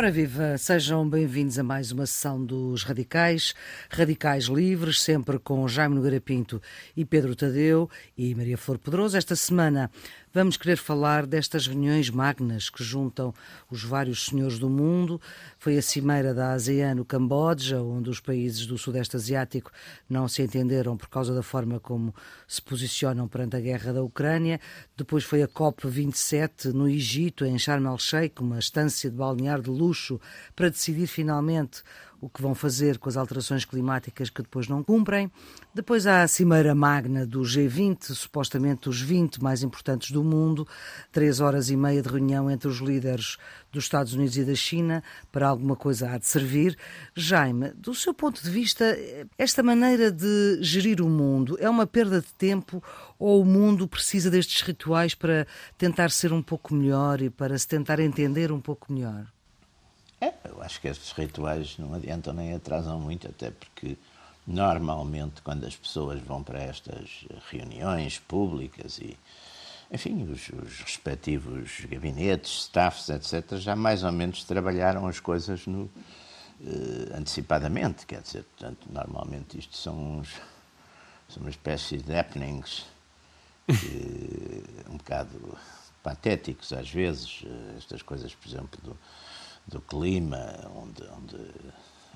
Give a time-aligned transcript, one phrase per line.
[0.00, 3.54] Ora viva, sejam bem-vindos a mais uma sessão dos Radicais,
[3.90, 6.58] Radicais Livres, sempre com Jaime Nogueira Pinto
[6.96, 7.86] e Pedro Tadeu
[8.16, 9.18] e Maria Flor Pedroso.
[9.18, 9.90] Esta semana
[10.32, 13.34] vamos querer falar destas reuniões magnas que juntam
[13.70, 15.20] os vários senhores do mundo.
[15.58, 19.72] Foi a cimeira da ASEAN no Camboja, onde os países do Sudeste Asiático
[20.08, 22.14] não se entenderam por causa da forma como
[22.46, 24.60] se posicionam perante a guerra da Ucrânia.
[24.96, 30.20] Depois foi a COP27 no Egito, em Sharm el-Sheikh, uma estância de balnear de luxo,
[30.54, 31.82] para decidir finalmente
[32.20, 35.30] o que vão fazer com as alterações climáticas que depois não cumprem.
[35.74, 40.66] Depois há a Cimeira Magna do G20, supostamente os 20 mais importantes do mundo,
[41.10, 43.38] três horas e meia de reunião entre os líderes
[43.72, 45.02] dos Estados Unidos e da China,
[45.32, 46.76] para alguma coisa há de servir.
[47.14, 48.96] Jaime, do seu ponto de vista,
[49.38, 52.82] esta maneira de gerir o mundo é uma perda de tempo
[53.18, 55.46] ou o mundo precisa destes rituais para
[55.78, 59.26] tentar ser um pouco melhor e para se tentar entender um pouco melhor?
[60.20, 63.96] É, eu acho que estes rituais não adiantam nem atrasam muito, até porque
[64.46, 69.16] normalmente quando as pessoas vão para estas reuniões públicas e,
[69.90, 75.90] enfim, os, os respectivos gabinetes, staffs, etc., já mais ou menos trabalharam as coisas no,
[76.62, 80.34] eh, antecipadamente, quer dizer, portanto, normalmente isto são, uns,
[81.28, 82.84] são uma espécie de happenings
[83.66, 85.56] que, um bocado
[86.02, 88.98] patéticos às vezes, eh, estas coisas, por exemplo, do
[89.66, 91.36] do clima, onde, onde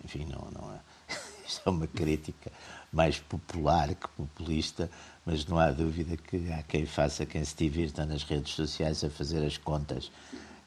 [0.05, 0.81] enfim, não, não é.
[1.47, 2.51] Isto é uma crítica
[2.93, 4.91] mais popular que populista,
[5.27, 9.11] mas não há dúvida que há quem faça, quem se divirta nas redes sociais a
[9.11, 10.07] fazer as contas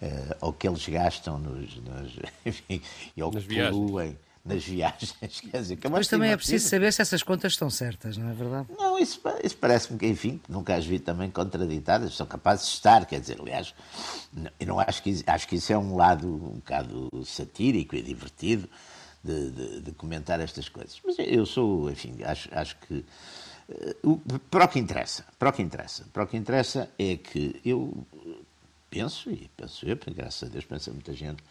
[0.01, 2.81] uh, ao que eles gastam nos, nos enfim,
[3.15, 4.17] e ao que poluem
[4.47, 5.15] nas viagens.
[5.51, 8.29] Quer dizer, que é Mas também é preciso saber se essas contas estão certas, não
[8.29, 8.67] é verdade?
[8.77, 13.05] Não, isso, isso parece-me que, enfim, nunca as vi também contraditadas, são capazes de estar,
[13.05, 13.73] quer dizer, aliás,
[14.59, 18.69] eu não acho que, acho que isso é um lado um bocado satírico e divertido
[19.23, 20.99] de, de, de comentar estas coisas.
[21.03, 23.05] Mas eu sou, enfim, acho, acho que.
[24.03, 27.59] Uh, para o que interessa, para o que interessa, para o que interessa é que
[27.65, 28.05] eu
[28.89, 31.43] penso, e penso eu, porque graças a Deus pensa muita gente,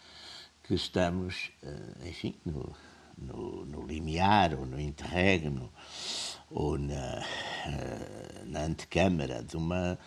[0.62, 2.74] que estamos, uh, enfim, no,
[3.16, 5.72] no, no limiar ou no interregno
[6.50, 7.24] ou na,
[7.66, 9.98] eh, na antecâmara de uma,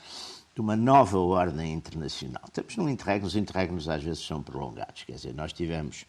[0.53, 2.43] de uma nova ordem internacional.
[2.47, 6.05] Estamos num interregno, os interregnos às vezes são prolongados, quer dizer, nós tivemos,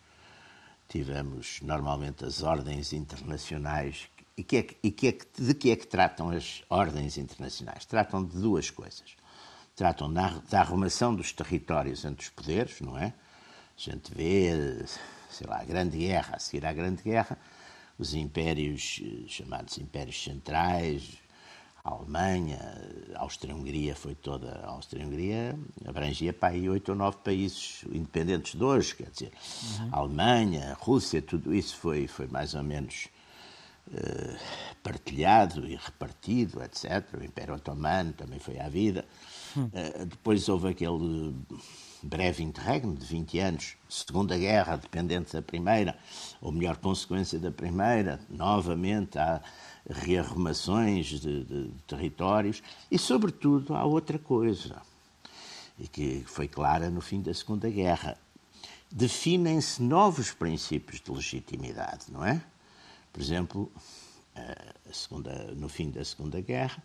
[0.89, 5.87] tivemos normalmente as ordens internacionais e, que é, e que é, de que é que
[5.87, 7.85] tratam as ordens internacionais?
[7.85, 9.17] Tratam de duas coisas.
[9.75, 13.07] Tratam da, da arrumação dos territórios entre os poderes, não é?
[13.07, 13.13] A
[13.77, 14.85] gente vê
[15.31, 17.39] sei lá, a Grande Guerra, a seguir à Grande Guerra,
[17.99, 21.21] os impérios eh, chamados impérios centrais,
[21.83, 22.59] a Alemanha,
[23.15, 28.63] a Áustria-Hungria foi toda, a Áustria-Hungria abrangia para aí oito ou nove países independentes de
[28.63, 29.33] hoje, quer dizer,
[29.81, 29.89] uhum.
[29.93, 33.09] a Alemanha, a Rússia, tudo isso foi, foi mais ou menos
[33.89, 34.39] uh,
[34.83, 37.03] partilhado e repartido, etc.
[37.19, 39.05] O Império Otomano também foi à vida.
[39.57, 39.65] Uhum.
[39.65, 41.35] Uh, depois houve aquele
[42.03, 45.99] breve interregno de 20 anos, Segunda Guerra, dependente da Primeira,
[46.41, 49.41] ou melhor, consequência da Primeira, novamente há
[49.89, 54.81] rearrumações de, de, territórios e, sobretudo, há outra coisa,
[55.79, 58.17] e que foi clara no fim da Segunda Guerra.
[58.91, 62.43] Definem-se novos princípios de legitimidade, não é?
[63.13, 63.71] Por exemplo,
[64.93, 66.83] segunda, no fim da Segunda Guerra,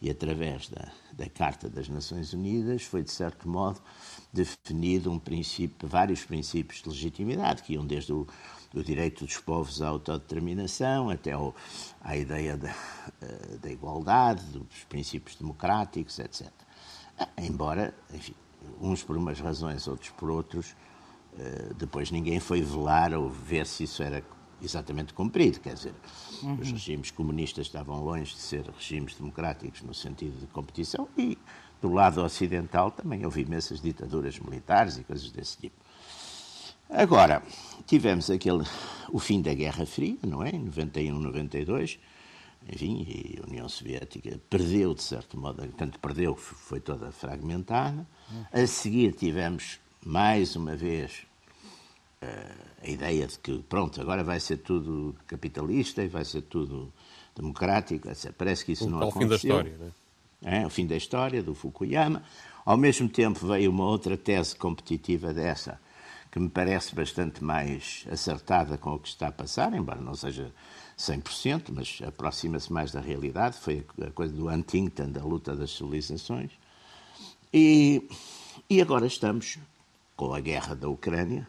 [0.00, 3.80] e através da, da Carta das Nações Unidas foi, de certo modo,
[4.32, 8.26] definido um princípio, vários princípios de legitimidade, que iam desde o
[8.72, 11.54] do direito dos povos à autodeterminação até ao,
[12.00, 12.68] à ideia da,
[13.22, 16.50] eh, da igualdade, dos princípios democráticos, etc.
[17.38, 18.34] Embora, enfim,
[18.78, 20.76] uns por umas razões, outros por outros,
[21.38, 24.22] eh, depois ninguém foi velar ou ver se isso era
[24.62, 25.60] exatamente cumprido.
[25.60, 25.94] Quer dizer,
[26.42, 26.58] uhum.
[26.60, 31.38] os regimes comunistas estavam longe de ser regimes democráticos no sentido de competição e
[31.80, 35.76] do lado ocidental também houve imensas ditaduras militares e coisas desse tipo.
[36.88, 37.42] Agora,
[37.86, 38.62] tivemos aquele,
[39.10, 40.50] o fim da Guerra Fria, não é?
[40.50, 41.98] Em 91, 92,
[42.72, 48.06] enfim, e a União Soviética perdeu, de certo modo, tanto perdeu que foi toda fragmentada.
[48.52, 51.26] A seguir tivemos, mais uma vez,
[52.82, 56.92] a ideia de que, pronto, agora vai ser tudo capitalista e vai ser tudo
[57.34, 58.32] democrático, etc.
[58.36, 59.20] Parece que isso o, não aconteceu.
[59.20, 59.78] fim da história,
[60.42, 60.62] não é?
[60.62, 60.66] é?
[60.66, 62.22] O fim da história, do Fukuyama.
[62.64, 65.80] Ao mesmo tempo veio uma outra tese competitiva dessa,
[66.32, 70.52] que me parece bastante mais acertada com o que está a passar, embora não seja
[70.98, 76.50] 100%, mas aproxima-se mais da realidade, foi a coisa do Huntington, da luta das civilizações.
[77.52, 78.08] E,
[78.68, 79.58] e agora estamos
[80.16, 81.46] com a guerra da Ucrânia,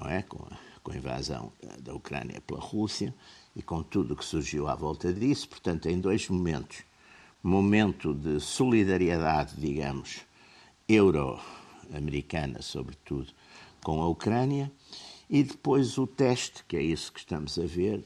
[0.00, 0.22] não é?
[0.22, 3.14] Com a, com a invasão da Ucrânia pela Rússia
[3.54, 5.48] e com tudo o que surgiu à volta disso.
[5.48, 6.84] Portanto, em dois momentos.
[7.42, 10.20] Momento de solidariedade, digamos,
[10.88, 13.32] euro-americana, sobretudo,
[13.82, 14.72] com a Ucrânia,
[15.30, 18.04] e depois o teste, que é isso que estamos a ver,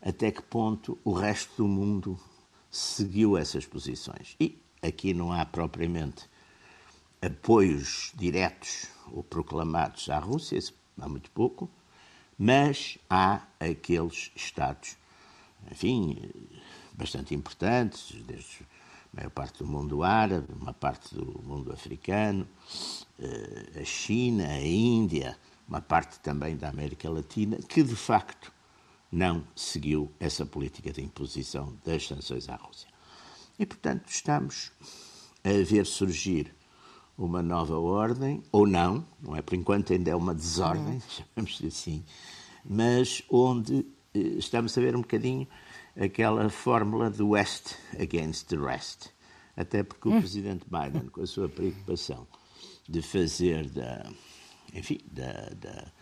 [0.00, 2.18] até que ponto o resto do mundo
[2.70, 4.34] seguiu essas posições.
[4.40, 6.24] E aqui não há propriamente
[7.20, 10.58] apoios diretos ou proclamados à Rússia,
[11.00, 11.70] há muito pouco,
[12.38, 14.96] mas há aqueles Estados,
[15.70, 16.18] enfim,
[16.92, 18.62] bastante importantes, desde
[19.12, 22.46] a maior parte do mundo árabe, uma parte do mundo africano,
[23.18, 25.36] eh, a China, a Índia,
[25.68, 28.52] uma parte também da América Latina, que de facto
[29.10, 32.88] não seguiu essa política de imposição das sanções à Rússia.
[33.58, 34.72] E, portanto, estamos
[35.44, 36.54] a ver surgir
[37.20, 39.42] uma nova ordem, ou não, não é?
[39.42, 41.00] Por enquanto ainda é uma desordem, uhum.
[41.36, 42.04] chamamos assim,
[42.64, 45.46] mas onde eh, estamos a ver um bocadinho
[45.98, 49.08] aquela fórmula do West against the rest.
[49.56, 50.20] Até porque o hum.
[50.20, 52.26] presidente Biden, com a sua preocupação
[52.88, 54.10] de fazer da,
[54.72, 55.92] enfim, da, da,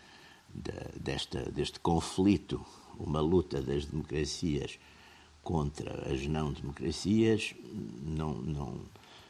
[0.53, 2.65] da, desta, deste conflito
[2.97, 4.79] uma luta das democracias
[5.41, 7.55] contra as não-democracias,
[8.03, 8.81] não, não,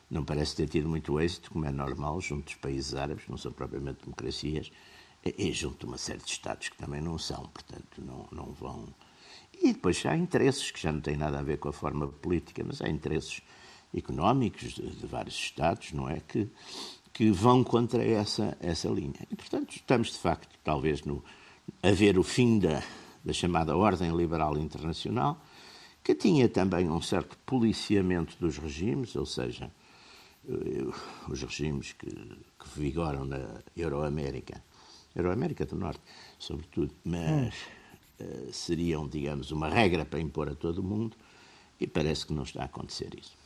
[0.10, 3.38] não parece ter tido muito êxito, como é normal, junto dos países árabes, que não
[3.38, 4.72] são propriamente democracias,
[5.24, 8.88] e junto de uma série de Estados que também não são, portanto, não, não vão.
[9.62, 12.64] E depois há interesses que já não têm nada a ver com a forma política,
[12.66, 13.42] mas há interesses
[13.96, 16.22] económicos de, de vários Estados, não é?
[16.22, 16.50] Que,
[17.14, 19.28] que vão contra essa, essa linha.
[19.30, 21.24] E, portanto, estamos de facto, talvez, no,
[21.84, 22.82] a ver o fim da,
[23.24, 25.44] da chamada Ordem Liberal Internacional,
[26.02, 29.70] que tinha também um certo policiamento dos regimes, ou seja,
[31.28, 34.64] os regimes que, que vigoram na Euroamérica,
[35.16, 36.02] Euroamérica do Norte,
[36.38, 37.54] sobretudo, mas
[38.20, 38.50] hum.
[38.52, 41.16] seriam, digamos, uma regra para impor a todo o mundo,
[41.80, 43.38] e parece que não está a acontecer isso.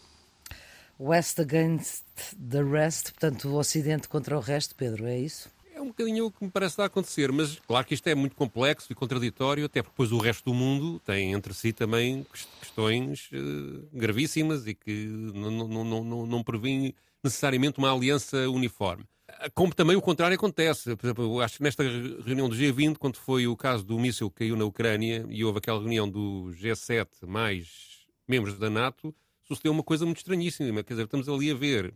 [0.99, 2.03] West against
[2.49, 5.49] the rest, portanto, o Ocidente contra o resto, Pedro, é isso?
[5.83, 8.35] Um bocadinho o que me parece estar a acontecer, mas claro que isto é muito
[8.35, 12.25] complexo e contraditório, até porque depois o resto do mundo tem entre si também
[12.59, 19.05] questões uh, gravíssimas e que não, não, não, não prevêem necessariamente uma aliança uniforme.
[19.53, 20.95] Como também o contrário acontece.
[20.95, 24.39] Por exemplo, acho que nesta reunião do G20, quando foi o caso do míssil que
[24.39, 29.13] caiu na Ucrânia e houve aquela reunião do G7 mais membros da NATO,
[29.43, 30.83] sucedeu uma coisa muito estranhíssima.
[30.83, 31.93] Quer dizer, estamos ali a ver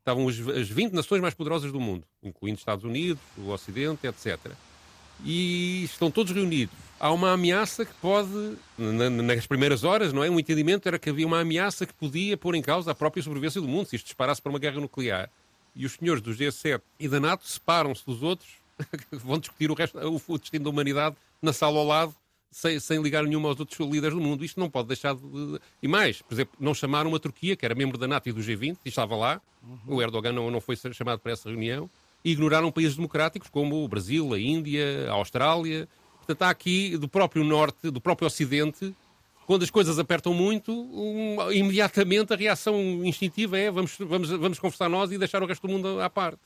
[0.00, 4.38] estavam as 20 nações mais poderosas do mundo, incluindo Estados Unidos, o Ocidente, etc.
[5.24, 6.74] E estão todos reunidos.
[6.98, 10.30] Há uma ameaça que pode, nas primeiras horas, não é?
[10.30, 13.60] Um entendimento era que havia uma ameaça que podia pôr em causa a própria sobrevivência
[13.60, 15.30] do mundo se isto disparasse para uma guerra nuclear.
[15.74, 18.48] E os senhores do G7 e da NATO separam-se dos outros,
[19.12, 22.14] vão discutir o, resto, o destino da humanidade na sala ao lado
[22.50, 24.44] sem, sem ligar nenhuma aos outros líderes do mundo.
[24.44, 25.60] Isto não pode deixar de.
[25.82, 28.40] E mais, por exemplo, não chamaram a Turquia, que era membro da NATO e do
[28.40, 29.40] G20, e estava lá.
[29.62, 29.96] Uhum.
[29.96, 31.88] O Erdogan não, não foi chamado para essa reunião.
[32.24, 35.88] E ignoraram países democráticos como o Brasil, a Índia, a Austrália.
[36.18, 38.94] Portanto, há aqui, do próprio Norte, do próprio Ocidente,
[39.46, 44.88] quando as coisas apertam muito, um, imediatamente a reação instintiva é vamos, vamos, vamos conversar
[44.88, 46.38] nós e deixar o resto do mundo à parte.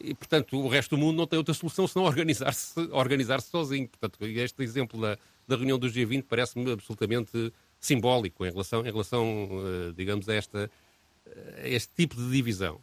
[0.00, 3.88] E, portanto, o resto do mundo não tem outra solução senão organizar-se organizar -se sozinho.
[3.88, 9.48] Portanto, este exemplo da, da reunião do G20 parece-me absolutamente simbólico em relação, em relação
[9.50, 10.70] eh, digamos, a, esta,
[11.62, 12.80] a este tipo de divisão.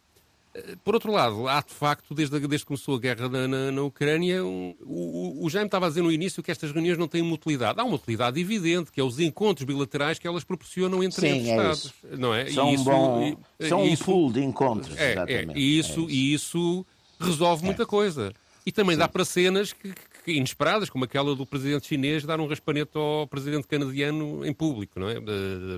[0.53, 3.71] Eh, por outro lado, há de facto, desde, desde que começou a guerra na, na,
[3.71, 7.07] na Ucrânia, um, o, o Jaime estava a dizer no início que estas reuniões não
[7.07, 7.79] têm uma utilidade.
[7.79, 11.47] Há uma utilidade evidente, que é os encontros bilaterais que elas proporcionam entre Sim, os
[11.47, 11.85] é Estados.
[11.85, 11.95] Isso.
[12.17, 12.51] Não é?
[12.51, 13.37] São, isso, bom,
[13.67, 14.97] são isso, um pool de encontros.
[14.97, 16.09] É, é, e isso, é isso.
[16.09, 16.85] E isso
[17.23, 18.33] resolve muita coisa.
[18.65, 18.99] E também Sim.
[18.99, 23.25] dá para cenas que, que, inesperadas, como aquela do presidente chinês dar um raspanete ao
[23.27, 25.15] presidente canadiano em público, não é?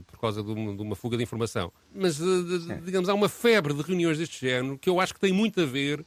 [0.01, 1.71] Por causa de uma, fuga de informação.
[1.95, 2.19] Mas,
[2.83, 5.65] digamos, há uma febre de reuniões deste género que eu acho que tem muito a
[5.65, 6.03] ver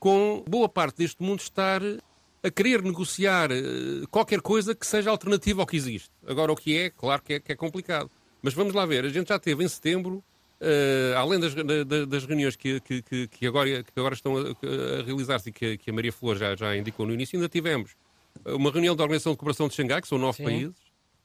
[0.00, 1.80] com boa parte deste mundo estar
[2.42, 6.10] a querer negociar eh, qualquer coisa que seja alternativa ao que existe.
[6.26, 8.10] Agora, o que é, claro que é, que é complicado.
[8.42, 10.22] Mas vamos lá ver, a gente já teve em setembro
[10.58, 11.54] Uh, além das,
[12.08, 15.90] das reuniões que, que, que, agora, que agora estão a, a realizar-se e que, que,
[15.90, 17.90] a Maria Flor já, já indicou no início, ainda tivemos
[18.44, 20.44] uma reunião da Organização de Cooperação de Xangai, que são nove Sim.
[20.44, 20.76] países.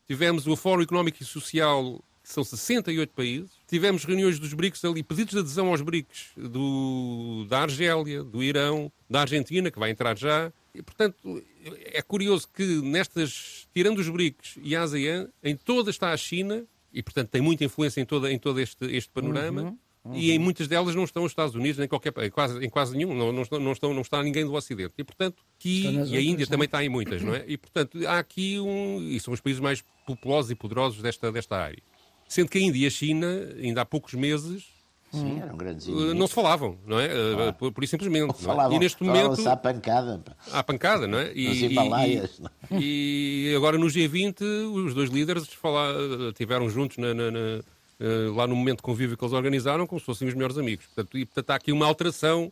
[0.07, 3.51] Tivemos o Fórum Económico e Social, que são 68 países.
[3.67, 8.91] Tivemos reuniões dos BRICS ali, pedidos de adesão aos BRICS do, da Argélia, do Irão,
[9.09, 10.51] da Argentina, que vai entrar já.
[10.73, 16.11] E, portanto, é curioso que nestas, tirando os BRICS e a ASEAN, em todas está
[16.11, 19.63] a China, e, portanto, tem muita influência em, toda, em todo este, este panorama.
[19.63, 19.77] Uhum.
[20.03, 20.15] Uhum.
[20.15, 22.97] E em muitas delas não estão os Estados Unidos, nem qualquer em quase, em quase
[22.97, 24.93] nenhum, não, não, não, estão, não está ninguém do Ocidente.
[24.97, 26.51] E, portanto, aqui, e outras, a Índia não?
[26.51, 27.45] também está em muitas, não é?
[27.47, 28.99] E, portanto, há aqui um.
[28.99, 31.81] E são os países mais populosos e poderosos desta, desta área.
[32.27, 33.27] Sendo que a Índia e a China,
[33.61, 34.65] ainda há poucos meses,
[35.11, 36.15] Sim, eram grandes eh, inimigos.
[36.15, 37.05] Não se falavam, não é?
[37.05, 37.53] Eh, ah.
[37.53, 38.27] Por, por isso simplesmente.
[38.27, 38.77] Não falavam, não é?
[38.77, 39.47] E neste momento.
[39.47, 40.21] à pancada.
[40.51, 41.31] À pancada, não é?
[41.35, 42.41] E, Nos Himalaias.
[42.71, 44.41] E, e, agora no G20,
[44.85, 45.93] os dois líderes falar,
[46.35, 47.61] tiveram juntos na, na, na,
[48.01, 50.87] eh, lá no momento de convívio que eles organizaram, como se fossem os melhores amigos.
[50.87, 52.51] Portanto, e, portanto há aqui uma alteração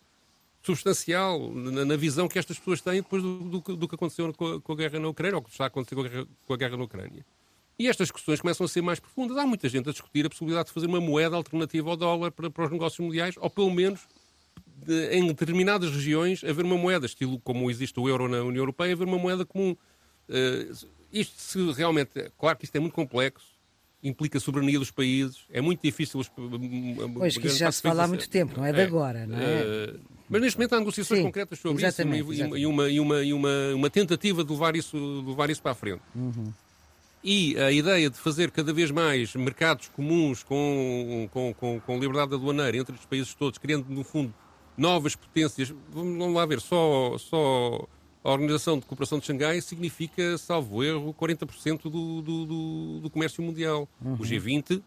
[0.62, 4.46] substancial na, na, visão que estas pessoas têm depois do, do, do que aconteceu com
[4.46, 6.54] a, com a, guerra na Ucrânia, ou que está a acontecer com a guerra, com
[6.54, 7.26] a guerra na Ucrânia.
[7.80, 9.38] E estas questões começam a ser mais profundas.
[9.38, 12.50] Há muita gente a discutir a possibilidade de fazer uma moeda alternativa ao dólar para,
[12.50, 14.02] para os negócios mundiais, ou pelo menos
[14.86, 18.92] de, em determinadas regiões haver uma moeda, estilo como existe o euro na União Europeia,
[18.92, 19.78] haver uma moeda comum.
[20.28, 22.30] Uh, isto se realmente.
[22.38, 23.48] Claro que isto é muito complexo,
[24.04, 26.20] implica soberania dos países, é muito difícil.
[26.20, 26.30] Os,
[27.14, 29.94] pois que já se fala há muito tempo, não é de é, agora, não é?
[29.96, 33.24] Uh, mas neste momento há negociações Sim, concretas sobre isso e, e, uma, e, uma,
[33.24, 36.02] e uma, uma tentativa de levar isso, de levar isso para a frente.
[36.14, 36.54] Uhum.
[37.24, 42.34] E a ideia de fazer cada vez mais mercados comuns com, com, com, com liberdade
[42.34, 44.34] aduaneira entre os países todos, criando, no fundo,
[44.78, 45.74] novas potências.
[45.92, 47.86] Vamos lá ver, só, só
[48.24, 53.44] a Organização de Cooperação de Xangai significa, salvo erro, 40% do, do, do, do, comércio
[53.44, 53.88] mundial.
[54.04, 54.14] Uhum.
[54.14, 54.82] O G20,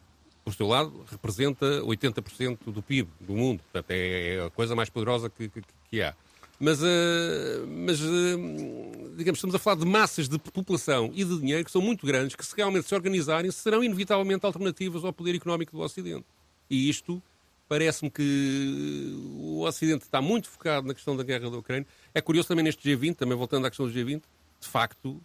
[0.45, 3.63] por seu lado, representa 80% do PIB do mundo.
[3.63, 6.15] Portanto, é, a coisa mais poderosa que, que, que há.
[6.61, 11.65] Mas, uh, mas uh, digamos, estamos a falar de massas de população e de dinheiro
[11.65, 15.73] que são muito grandes, que se realmente se organizarem, serão inevitavelmente alternativas ao poder económico
[15.73, 16.25] do Ocidente.
[16.71, 17.23] E isto
[17.69, 21.87] parece-me que o Ocidente está muito focado na questão da guerra da Ucrânia.
[22.15, 24.23] É curioso também neste G20, também voltando à questão do G20,
[24.61, 25.21] de facto,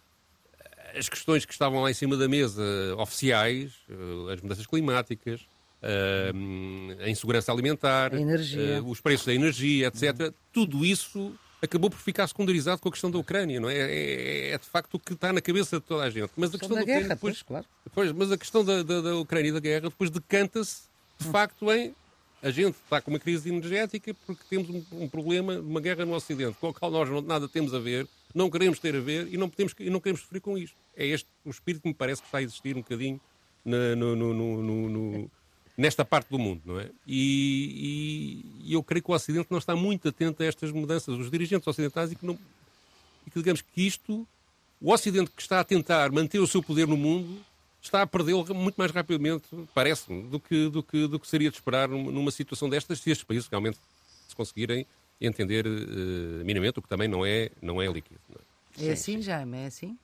[0.96, 2.62] as questões que estavam lá em cima da mesa
[2.96, 5.46] oficiais, eh, as mudanças climáticas,
[5.82, 10.20] a insegurança alimentar, uh, os preços da energia, etc.
[10.20, 10.32] Uhum.
[10.52, 11.32] Tudo isso
[11.62, 13.76] acabou por ficar secundarizado com a questão da Ucrânia, não é?
[13.76, 16.30] É, é de facto o que está na cabeça de toda a gente.
[16.36, 17.66] Mas a questão da, da Ucrânia guerra, depois, claro.
[17.84, 20.82] depois, mas a questão da, da, da Ucrânia e da guerra depois decanta-se
[21.18, 21.32] de uhum.
[21.32, 21.94] facto em
[22.40, 26.14] a gente está com uma crise energética porque temos um, um, problema, uma guerra no
[26.14, 29.26] Ocidente, com a qual nós não, nada temos a ver, não queremos ter a ver
[29.32, 30.76] e não, podemos, e não queremos sofrer com isto.
[30.96, 33.20] É este o espírito que me parece que está a existir um bocadinho
[33.64, 35.30] no, no, no,
[35.78, 36.90] nesta parte do mundo, não é?
[37.06, 41.16] E, e, e, eu creio que o Ocidente não está muito atento a estas mudanças,
[41.16, 42.36] os dirigentes ocidentais, e que, não,
[43.24, 44.26] e que digamos que isto,
[44.80, 47.40] o Ocidente que está a tentar manter o seu poder no mundo,
[47.80, 51.56] está a perdê-lo muito mais rapidamente, parece-me, do que, do, que, do que seria de
[51.56, 53.78] esperar numa situação destas, se estes países realmente
[54.26, 54.84] se conseguirem
[55.20, 58.20] entender uh, minimamente, o que também não é, não é líquido.
[58.28, 58.40] Não
[58.84, 58.88] é?
[58.88, 59.96] é assim, Jaime, é assim?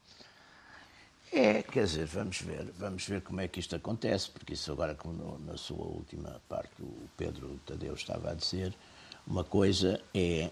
[1.33, 4.95] É, quer dizer, vamos ver, vamos ver como é que isto acontece, porque isso agora,
[4.95, 8.73] como na sua última parte o Pedro Tadeu estava a dizer,
[9.26, 10.50] uma coisa é,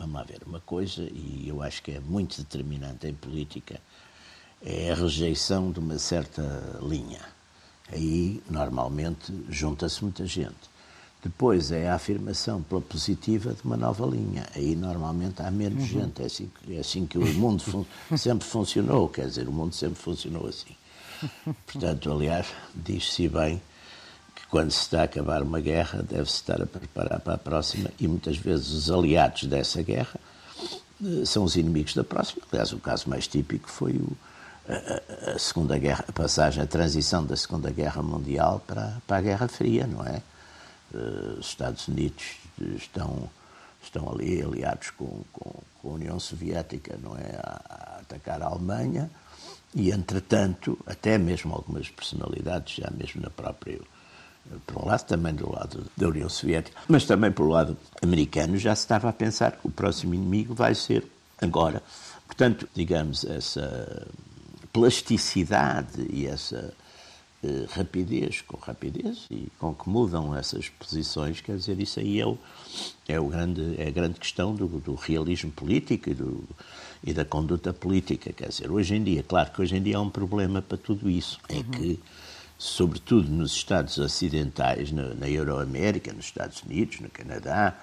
[0.00, 3.78] vamos lá ver, uma coisa, e eu acho que é muito determinante em política,
[4.62, 6.42] é a rejeição de uma certa
[6.80, 7.20] linha.
[7.92, 10.69] Aí, normalmente, junta-se muita gente.
[11.22, 14.46] Depois é a afirmação pela positiva de uma nova linha.
[14.54, 16.00] Aí normalmente há menos uhum.
[16.00, 16.22] gente.
[16.22, 17.84] É assim, é assim que o mundo fun
[18.16, 19.08] sempre funcionou.
[19.08, 20.74] Quer dizer, o mundo sempre funcionou assim.
[21.66, 23.60] Portanto, aliás, diz-se bem
[24.34, 27.90] que quando se está a acabar uma guerra, deve-se estar a preparar para a próxima
[28.00, 30.18] e muitas vezes os aliados dessa guerra
[31.04, 32.42] eh, são os inimigos da próxima.
[32.50, 34.16] Aliás, o caso mais típico foi o,
[34.66, 39.20] a, a, Segunda Guerra, a passagem, a transição da Segunda Guerra Mundial para, para a
[39.20, 40.22] Guerra Fria, não é?
[40.94, 42.36] Eh, os Estados Unidos
[42.76, 43.30] estão,
[43.82, 48.46] estão ali aliados com, com, com a União Soviética não é, a, a, atacar a
[48.46, 49.10] Alemanha
[49.74, 53.78] e, entretanto, até mesmo algumas personalidades, já mesmo na própria,
[54.66, 58.74] por um lado também do lado da União Soviética, mas também pelo lado americano, já
[58.74, 61.06] se estava a pensar que o próximo inimigo vai ser
[61.40, 61.82] agora.
[62.26, 64.08] Portanto, digamos, essa
[64.72, 66.74] plasticidade e essa
[67.42, 72.26] eh, rapidez, com rapidez e com que mudam essas posições, quer dizer, isso aí é,
[72.26, 72.36] o,
[73.08, 76.44] é, o grande, é a grande questão do, do realismo político e, do,
[77.02, 78.30] e, da conduta política.
[78.30, 81.08] Quer dizer, hoje em dia, claro que hoje em dia há um problema para tudo
[81.08, 81.62] isso, é uhum.
[81.62, 82.00] que,
[82.58, 87.74] sobretudo nos Estados ocidentais, na, na Euroamérica, nos Estados Unidos, no Canadá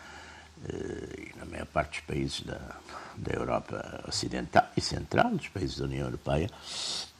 [0.69, 2.59] eh, e na maior parte dos países da,
[3.17, 6.47] da Europa Ocidental e Central, dos países da União Europeia,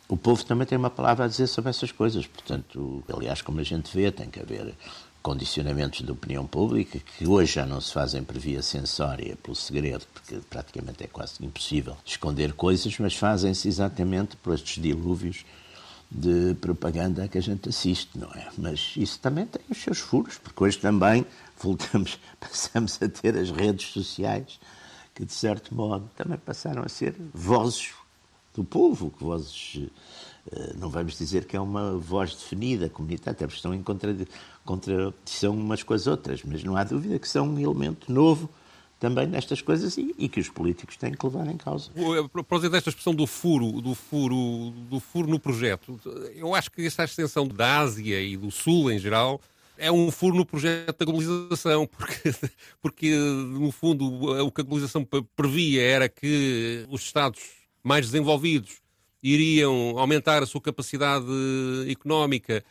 [0.09, 2.25] o povo também tem uma palavra a dizer sobre essas coisas.
[2.25, 4.73] Portanto, aliás, como a gente vê, tem que haver
[5.21, 10.05] condicionamentos de opinião pública que hoje já não se fazem por via sensória, pelo segredo,
[10.13, 15.43] porque praticamente é quase impossível esconder coisas, mas fazem-se exatamente por estes dilúvios
[16.09, 18.47] de propaganda que a gente assiste, não é?
[18.57, 21.25] Mas isso também tem os seus furos, porque hoje também
[21.61, 24.57] voltamos, passamos a ter as redes sociais
[25.13, 27.89] que, de certo modo, também passaram a ser vozes
[28.57, 29.79] do povo, que vozes,
[30.51, 33.83] eh, não vamos dizer que é uma voz definida, comunitária, até porque estão em
[34.65, 38.49] contradição umas com as outras, mas não há dúvida que são um elemento novo
[38.99, 41.91] também nestas coisas e, e, que os políticos têm que levar em causa.
[42.19, 45.99] A propósito desta expressão do furo, do furo, do furo no projeto,
[46.35, 49.39] eu acho que essa extensão da Ásia e do Sul em geral
[49.77, 52.33] é um furo no projeto da globalização, porque,
[52.81, 57.56] porque no fundo o que a globalização previa era que os Estados
[57.87, 58.81] mais desenvolvidos
[59.23, 61.25] iriam aumentar a sua capacidade
[61.89, 62.63] económica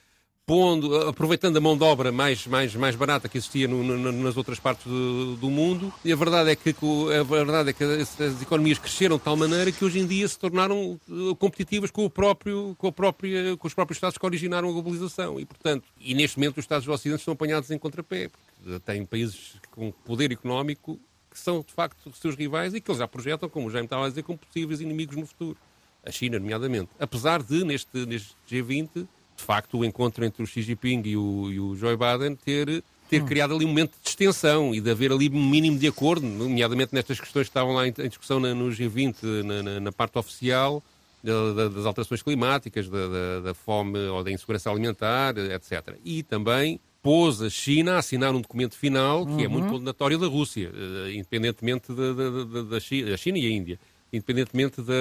[0.46, 4.36] pondo, aproveitando a mão de obra mais, mais, mais barata que existia no, no, nas
[4.36, 5.92] outras partes do, do, mundo.
[6.04, 9.36] E a verdade é que a verdade é que as, as, economias cresceram de tal
[9.36, 13.56] maneira que hoje em dia se tornaram eh, competitivas com o próprio, com a própria,
[13.56, 15.40] com os próprios estados que originaram a globalização.
[15.40, 19.04] E portanto, e neste momento os estados do Ocidente estão apanhados em contrapé, porque têm
[19.04, 21.00] países com poder económico
[21.36, 24.06] que são de facto seus rivais e que eles já projetam, como já me estava
[24.06, 25.58] a dizer, como possíveis inimigos no futuro.
[26.02, 26.88] A China, nomeadamente.
[26.98, 29.06] Apesar de, neste, neste G20, de
[29.44, 33.22] facto, o encontro entre o Xi Jinping e o, e o Joe Biden ter, ter
[33.22, 33.26] hum.
[33.26, 36.94] criado ali um momento de distensão e de haver ali um mínimo de acordo, nomeadamente
[36.94, 40.16] nestas questões que estavam lá em, em discussão na, no G20, na, na, na parte
[40.16, 40.82] oficial,
[41.22, 45.96] da, da, das alterações climáticas, da, da, fome ou da insegurança alimentar, etc.
[46.04, 49.40] E também pôs a China a assinar um documento final que uhum.
[49.40, 49.72] é muito uhum.
[49.74, 53.78] condenatório da Rússia, uh, independentemente da, da, da, China, a China e a Índia,
[54.12, 54.92] independentemente da,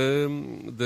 [0.72, 0.86] da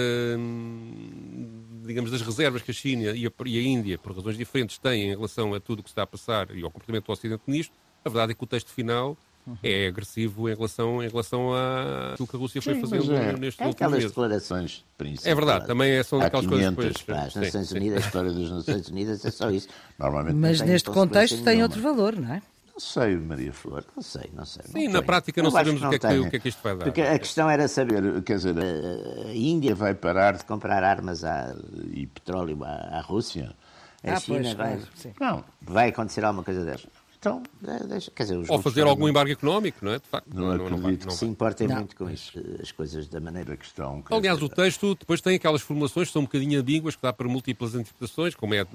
[1.85, 5.07] digamos, das reservas que a China e a, e a Índia, por razões diferentes, têm
[5.07, 7.73] em relação a tudo o que está a passar e ao comportamento do Ocidente nisto,
[8.05, 9.17] a verdade é que o texto final
[9.63, 13.37] é agressivo em relação, em relação a aquilo que a Rússia foi Sim, fazendo é,
[13.37, 14.05] neste é último mês.
[14.05, 15.31] declarações de princípio.
[15.31, 17.01] É verdade, também é, são daquelas coisas depois.
[17.01, 19.67] Para as Nações Unidas, a história das Nações Unidas é só isso.
[19.97, 21.63] Normalmente Mas neste contexto tem nenhuma.
[21.63, 22.41] outro valor, não é?
[22.79, 24.63] Não sei, Maria Flor, não sei, não sei.
[24.63, 26.63] Sim, não na prática não sabemos o que, é que, o que, é que isto
[26.63, 26.85] vai dar.
[26.85, 31.53] Porque a questão era saber, quer dizer, a Índia vai parar de comprar armas à,
[31.91, 33.53] e petróleo à, à Rússia?
[34.01, 34.79] A ah, China pois, vai.
[35.19, 36.87] Não, vai acontecer alguma coisa dessa.
[37.19, 37.43] Então,
[37.89, 39.99] deixa, quer dizer, Ou fazer algum embargo económico, não é?
[39.99, 43.57] De facto, não, não, não, não, se importem muito com isso, as coisas da maneira
[43.57, 44.01] que estão.
[44.09, 47.27] Aliás, o texto depois tem aquelas formulações que são um bocadinho ambíguas, que dá para
[47.27, 48.65] múltiplas interpretações, como é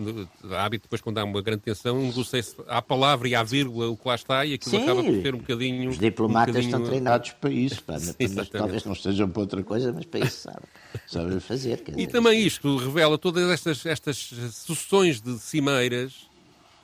[0.59, 4.07] hábito depois quando há uma grande tensão, negocia-se à palavra e à vírgula o que
[4.07, 5.89] lá está e aquilo Sim, acaba por ser um bocadinho...
[5.89, 6.77] Os diplomatas um bocadinho...
[6.77, 8.15] estão treinados para isso, pá, Sim,
[8.53, 10.69] talvez não estejam para outra coisa, mas para isso sabem,
[11.07, 11.83] sabem fazer.
[11.89, 14.19] e dizer, também isto revela todas estas, estas
[14.53, 16.34] sucessões de cimeiras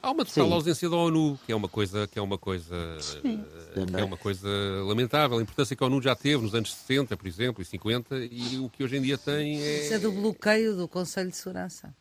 [0.02, 0.52] Há uma total Sim.
[0.52, 4.16] ausência da ONU, que é uma coisa, que é uma coisa, Sim, que é uma
[4.16, 4.48] coisa
[4.86, 5.38] lamentável.
[5.38, 8.58] A importância que a ONU já teve nos anos 60, por exemplo, e 50, e
[8.58, 9.84] o que hoje em dia tem é.
[9.84, 11.94] Isso é do bloqueio do Conselho de Segurança.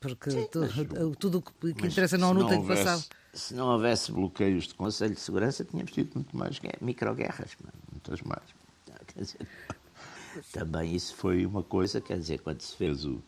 [0.00, 2.98] Porque Sim, tu, mas, tudo o que, que interessa na ONU tem que passar.
[3.34, 7.50] Se não houvesse bloqueios de Conselho de Segurança, tínhamos tido muito mais microguerras,
[7.92, 8.42] muitas mais.
[9.16, 9.46] Dizer,
[10.52, 13.22] também isso foi uma coisa, quer dizer, quando se fez o,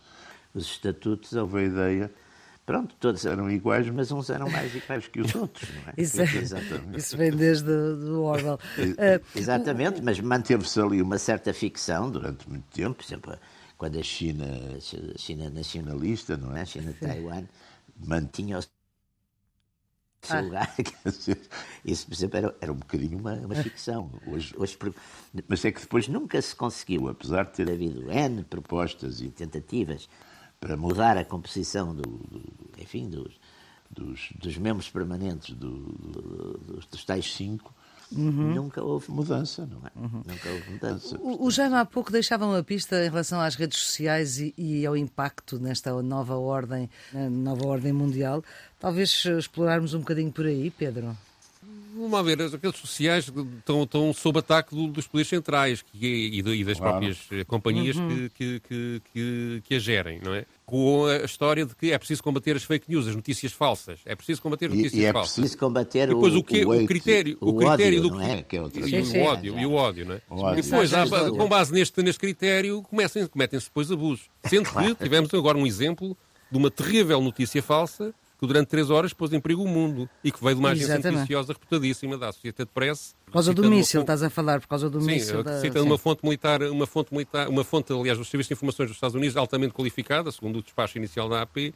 [0.52, 2.12] os estatutos, houve a ideia
[2.66, 5.94] Pronto, todos eram iguais, mas uns eram mais iguais que os outros, não é?
[5.96, 6.98] Isso, é, Exatamente.
[6.98, 8.56] isso vem desde o Orwell.
[8.56, 13.38] Uh, Exatamente, mas manteve-se ali uma certa ficção durante muito tempo, por exemplo,
[13.78, 16.62] quando a China, a China nacionalista, não é?
[16.62, 17.44] A China Taiwan,
[18.04, 20.40] mantinha o seu ah.
[20.40, 20.74] lugar.
[21.84, 24.10] Isso, por exemplo, era, era um bocadinho uma, uma ficção.
[24.26, 24.76] Hoje, hoje,
[25.46, 30.08] mas é que depois nunca se conseguiu, apesar de ter havido N propostas e tentativas
[30.60, 32.42] para mudar a composição do, do
[32.78, 33.34] enfim, dos,
[33.90, 37.74] dos, dos, membros permanentes do, dos, dos tais cinco,
[38.12, 38.54] Uhum.
[38.54, 39.90] Nunca houve mudança, não é?
[39.96, 40.22] Uhum.
[40.24, 41.18] Nunca houve mudança.
[41.18, 44.86] O, o Jaime há pouco deixava uma pista em relação às redes sociais e, e,
[44.86, 48.44] ao impacto nesta nova ordem, nova ordem mundial.
[48.78, 51.16] Talvez explorarmos um bocadinho por aí, Pedro.
[51.96, 56.38] Vamos ver, as redes sociais estão, estão sob ataque do, dos poderes centrais que, e,
[56.38, 56.92] e, das claro.
[56.92, 58.28] próprias eh, companhias uhum.
[58.34, 60.44] que, que, que, que, a gerem, não é?
[60.66, 64.00] Com a história de que é preciso combater as fake news, as notícias falsas.
[64.04, 65.38] É preciso combater as notícias e, e é falsas.
[65.38, 68.42] É preciso combater depois, o, o, que, o, critério, o, o critério ódio, do é?
[68.42, 70.22] que é outra e, o ódio, e o ódio, não é?
[70.28, 70.58] Ódio.
[70.58, 74.28] E depois, há, com base neste, neste critério, cometem-se depois abusos.
[74.44, 76.16] Sendo que tivemos agora um exemplo
[76.50, 80.30] de uma terrível notícia falsa que durante três horas pôs em perigo o mundo e
[80.30, 83.14] que veio de uma agência noticiosa reputadíssima da Associated Press.
[83.24, 85.42] Por causa do míssil, estás a falar, por causa do sim, míssil.
[85.42, 85.60] Da...
[85.60, 88.96] Cita uma fonte militar, uma fonte militar, uma fonte, aliás, do Serviço de Informações dos
[88.96, 91.72] Estados Unidos altamente qualificada, segundo o despacho inicial da AP,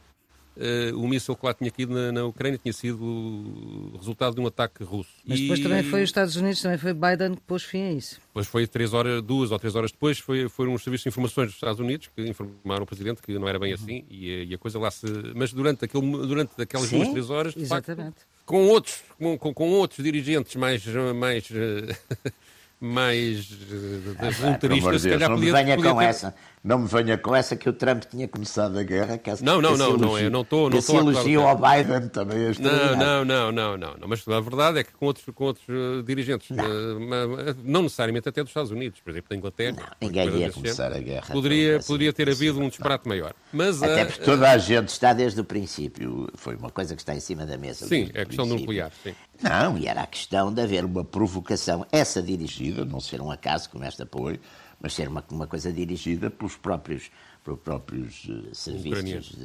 [0.57, 4.47] uh, o míssil que lá tinha caído na, na, Ucrânia tinha sido resultado de um
[4.47, 5.09] ataque russo.
[5.25, 5.63] Mas depois e...
[5.63, 8.19] também foi os Estados Unidos, também foi Biden que pôs fim a isso.
[8.27, 11.47] Depois foi três horas, duas ou três horas depois, foi, foram os serviços de informações
[11.47, 14.57] dos Estados Unidos que informaram o Presidente que não era bem assim e, e a
[14.57, 15.05] coisa lá se...
[15.35, 18.19] Mas durante, aquele, durante aquelas Sim, duas, três horas, exatamente.
[18.19, 20.83] Facto, com outros, com, com, com, outros dirigentes mais,
[21.15, 21.47] mais
[22.81, 26.05] mais uh, voluntaristas, se calhar não podia, me venha podia com ter...
[26.05, 29.17] essa, não me venha com essa que o Trump tinha começado a guerra.
[29.17, 30.99] Que essa, não, não, não, não, é, não estou, não estou.
[30.99, 34.83] elogio ao Biden também é não, não, não, não, não, não, mas a verdade é
[34.83, 36.63] que com outros, com outros uh, dirigentes, não.
[36.63, 39.75] Uh, não necessariamente até dos Estados Unidos, por exemplo, da Inglaterra.
[39.77, 41.27] Não, ninguém ia começar a guerra.
[41.31, 43.33] Poderia, assim, poderia ter havido um disparate maior.
[43.51, 47.15] Mas, até porque toda a gente está desde o princípio, foi uma coisa que está
[47.15, 47.87] em cima da mesa.
[47.87, 49.15] Sim, é a questão do nuclear, sim.
[49.41, 53.67] Não, e era a questão de haver uma provocação, essa dirigida, não ser um acaso
[53.71, 54.39] como esta apoio,
[54.81, 57.11] mas ser uma, uma coisa dirigida pelos próprios,
[57.43, 59.35] pelos próprios uh, serviços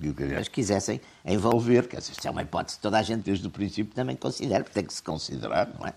[0.00, 3.50] ucranianos que quisessem envolver, que essa é uma hipótese que toda a gente desde o
[3.50, 5.94] princípio também considera, porque tem que se considerar, não é?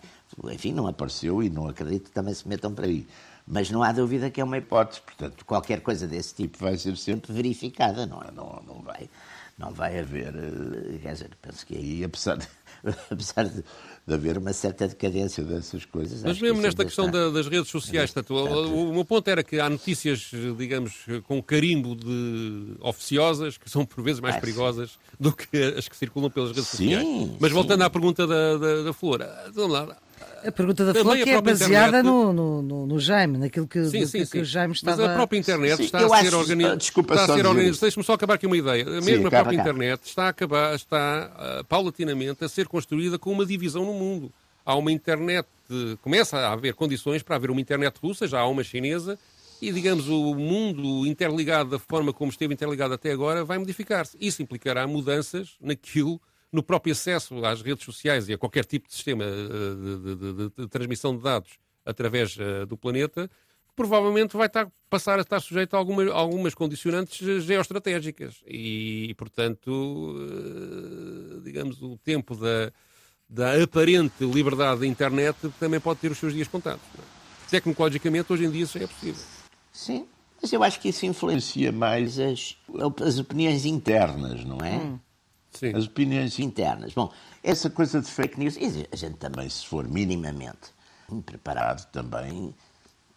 [0.54, 3.06] Enfim, não apareceu e não acredito que também se metam para aí.
[3.46, 6.96] Mas não há dúvida que é uma hipótese, portanto, qualquer coisa desse tipo vai ser
[6.98, 8.32] sempre verificada, não, é?
[8.32, 9.10] não, não vai
[9.58, 12.48] não vai haver, eh, quer dizer, penso que aí, apesar de,
[13.10, 13.64] apesar de,
[14.08, 16.24] de haver uma certa decadência dessas coisas.
[16.24, 17.30] Mas mesmo que nesta questão está...
[17.30, 21.96] das redes sociais, tanto, o, o meu ponto era que há notícias, digamos, com carimbo
[21.96, 26.50] de oficiosas, que são por vezes mais ah, perigosas do que as que circulam pelas
[26.50, 27.32] redes sim, sociais.
[27.40, 27.86] Mas voltando sim.
[27.86, 29.98] à pergunta da, da, da Flor, vamos lá,
[30.46, 32.06] a pergunta da Flor que é baseada internet...
[32.06, 34.32] no, no, no, no, Jaime, naquilo que, sim, sim, que, sim.
[34.32, 35.02] que o Jaime estava...
[35.02, 36.78] Mas a própria internet sim, está, a ser organizada.
[36.78, 37.82] Desculpa está a ser organizada.
[37.82, 38.86] Deixa-me só acabar aqui uma ideia.
[39.02, 43.46] Mesmo a própria internet está, a acabar, está uh, paulatinamente a ser construída com uma
[43.46, 44.32] divisão no mundo.
[44.66, 45.48] Há uma internet,
[46.02, 49.18] começa a haver condições para haver uma internet russa, já há uma chinesa,
[49.62, 54.18] e, digamos, o mundo interligado da forma como esteve interligado até agora vai modificar-se.
[54.20, 56.20] Isso implicará mudanças naquilo
[56.52, 60.34] no próprio acesso às redes sociais e a qualquer tipo de sistema eh, de, de,
[60.34, 61.52] de, de transmissão de dados
[61.86, 63.30] através uh, do planeta,
[63.76, 68.44] provavelmente vai estar, passar a estar sujeito a alguma, algumas condicionantes geoestratégicas.
[68.46, 70.16] E, portanto,
[71.44, 72.72] digamos, o tempo da,
[73.28, 76.84] da aparente liberdade da internet também pode ter os seus dias contados.
[77.00, 77.50] É?
[77.50, 79.24] Tecnologicamente, hoje em dia, isso já é possível.
[79.72, 80.06] Sim,
[80.42, 82.58] mas eu acho que isso influencia mais as,
[83.06, 84.78] as opiniões internas, não é?
[84.78, 85.00] Hum.
[85.52, 85.76] Sim.
[85.76, 86.94] as opiniões internas.
[86.94, 87.12] Bom,
[87.44, 88.58] essa coisa de fake news,
[88.92, 90.72] a gente também, se for minimamente
[91.26, 92.54] preparado, também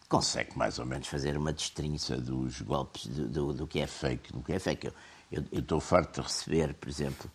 [0.09, 4.33] consegue mais ou menos fazer uma destrinça dos golpes do, do, do que é fake
[4.33, 4.87] do que é fake.
[5.31, 7.31] Eu, eu, estou farto de receber, por exemplo,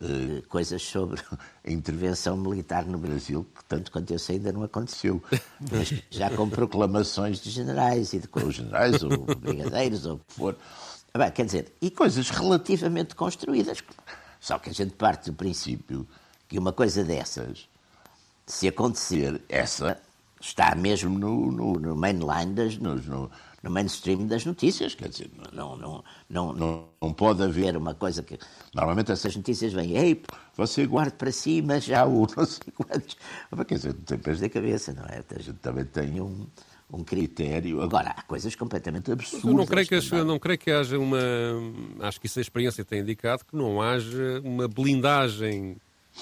[0.00, 1.20] uh, coisas sobre
[1.64, 5.22] a intervenção militar no Brasil, que tanto quanto eu sei ainda não aconteceu.
[5.70, 10.56] Mas já com proclamações de generais, e de generais, ou brigadeiros, ou o que for.
[11.16, 13.82] Bem, quer dizer, e coisas relativamente construídas.
[14.40, 16.08] Só que a gente parte do princípio
[16.48, 17.68] que uma coisa dessas,
[18.46, 20.00] se acontecer, essa
[20.40, 23.30] está mesmo no, no, no mainline das, no, no,
[23.62, 24.94] no, mainstream das notícias.
[24.94, 28.38] Quer dizer, não, não, não, não, não pode haver uma coisa que.
[28.74, 30.22] Normalmente essas notícias vêm, ei,
[30.56, 33.16] você guarde para si, mas já o não sei quantos.
[33.68, 35.22] Quer dizer, tem pés da cabeça, não é?
[35.30, 36.46] A gente também tem um
[36.92, 37.82] um critério.
[37.82, 39.44] Agora, há coisas completamente absurdas.
[39.44, 41.18] Eu não creio, que, não creio que haja uma.
[42.00, 45.76] Acho que isso a experiência tem indicado que não haja uma blindagem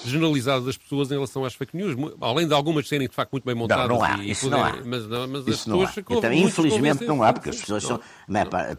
[0.05, 3.43] generalizada das pessoas em relação às fake news, além de algumas serem de facto muito
[3.43, 3.87] bem montadas.
[3.89, 4.71] Não, não há, e, isso poder, não há.
[4.85, 6.15] Mas, não, mas isso as não pessoas há.
[6.15, 7.99] Então, infelizmente não há, porque as pessoas são.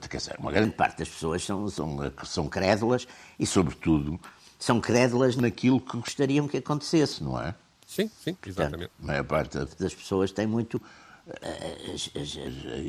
[0.09, 3.07] Quer dizer, uma grande parte das pessoas são, são, são crédulas
[3.39, 4.19] e, sobretudo,
[4.59, 7.55] são crédulas naquilo que gostariam que acontecesse, não é?
[7.87, 8.89] Sim, sim, exatamente.
[8.89, 10.81] Portanto, a maior parte das pessoas tem muito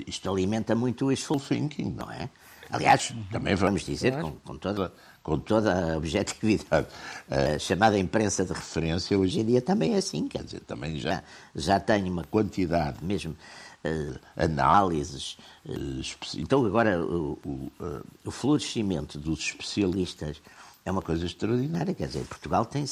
[0.07, 2.29] isto alimenta muito o wishful thinking, não é?
[2.71, 6.87] Aliás, também vamos dizer, com, com, toda, com toda a objetividade,
[7.29, 11.21] a chamada imprensa de referência hoje em dia também é assim, quer dizer, também já,
[11.53, 13.35] já tem uma quantidade, mesmo
[13.83, 15.37] uh, análises.
[15.65, 16.01] Uh,
[16.37, 17.49] então, agora, o, o,
[17.83, 20.41] uh, o florescimento dos especialistas
[20.83, 21.93] é uma coisa extraordinária.
[21.93, 22.85] Quer dizer, Portugal tem,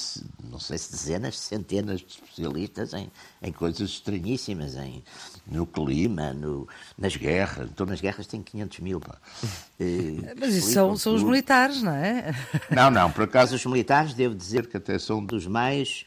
[0.44, 5.04] não sei se dezenas, centenas de especialistas em, em coisas estranhíssimas, em,
[5.48, 7.70] no clima, no, nas guerras.
[7.72, 9.00] Então, nas guerras tem 500 mil.
[9.00, 9.18] Pá.
[9.82, 12.36] Eh, Mas isso são, são os militares, não é?
[12.70, 13.10] Não, não.
[13.10, 16.06] Por acaso, os militares, devo dizer que até são dos mais.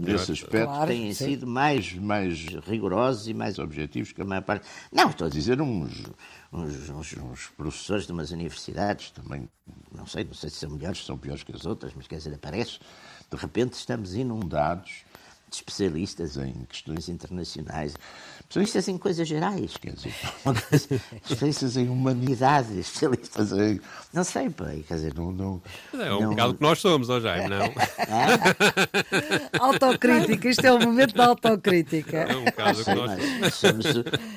[0.00, 1.26] Nesse aspecto claro, têm sim.
[1.26, 4.66] sido mais, mais rigorosos e mais objetivos que a maior parte.
[4.90, 6.02] Não, estou a dizer uns,
[6.52, 9.48] uns, uns, uns, professores de umas universidades, também,
[9.94, 12.16] não sei, não sei se são melhores, se são piores que as outras, mas quer
[12.16, 12.80] dizer, aparece,
[13.30, 15.04] de repente estamos inundados
[15.48, 17.94] de especialistas em questões internacionais,
[18.48, 20.14] especialistas em coisas gerais, quer dizer,
[21.22, 23.78] especialistas em humanidade, especialistas em.
[24.10, 25.30] Não sei, pai, quer dizer, não.
[25.30, 26.30] não é um não...
[26.30, 27.70] bocado que nós somos, ó Jaime, não?
[29.60, 32.16] autocrítica, isto é o momento da autocrítica.
[32.16, 33.86] É um bocado que nós somos.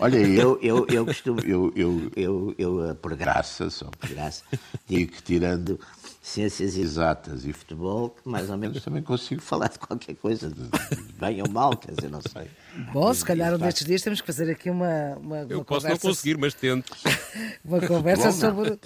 [0.02, 4.44] Olha, eu, eu, eu costumo, eu, eu, eu, eu, por graça, só por graça,
[4.88, 5.80] digo que tirando
[6.22, 10.70] ciências exatas e futebol, que mais ou menos também consigo falar de qualquer coisa, de
[11.14, 12.50] bem ou mal, quer dizer, não sei.
[12.94, 15.82] Bom, se calhar um destes dias temos que fazer aqui uma, uma, Eu uma posso
[15.82, 15.90] conversa...
[15.90, 16.92] não conseguir, mas tento.
[17.66, 18.80] uma conversa futebol, sobre...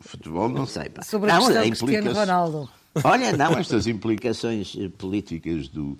[0.00, 0.88] Futebol não sei.
[0.88, 1.02] Pá.
[1.02, 2.70] Sobre a não, questão a Cristiano Ronaldo.
[3.04, 5.98] Olha, não, estas implicações eh, políticas do,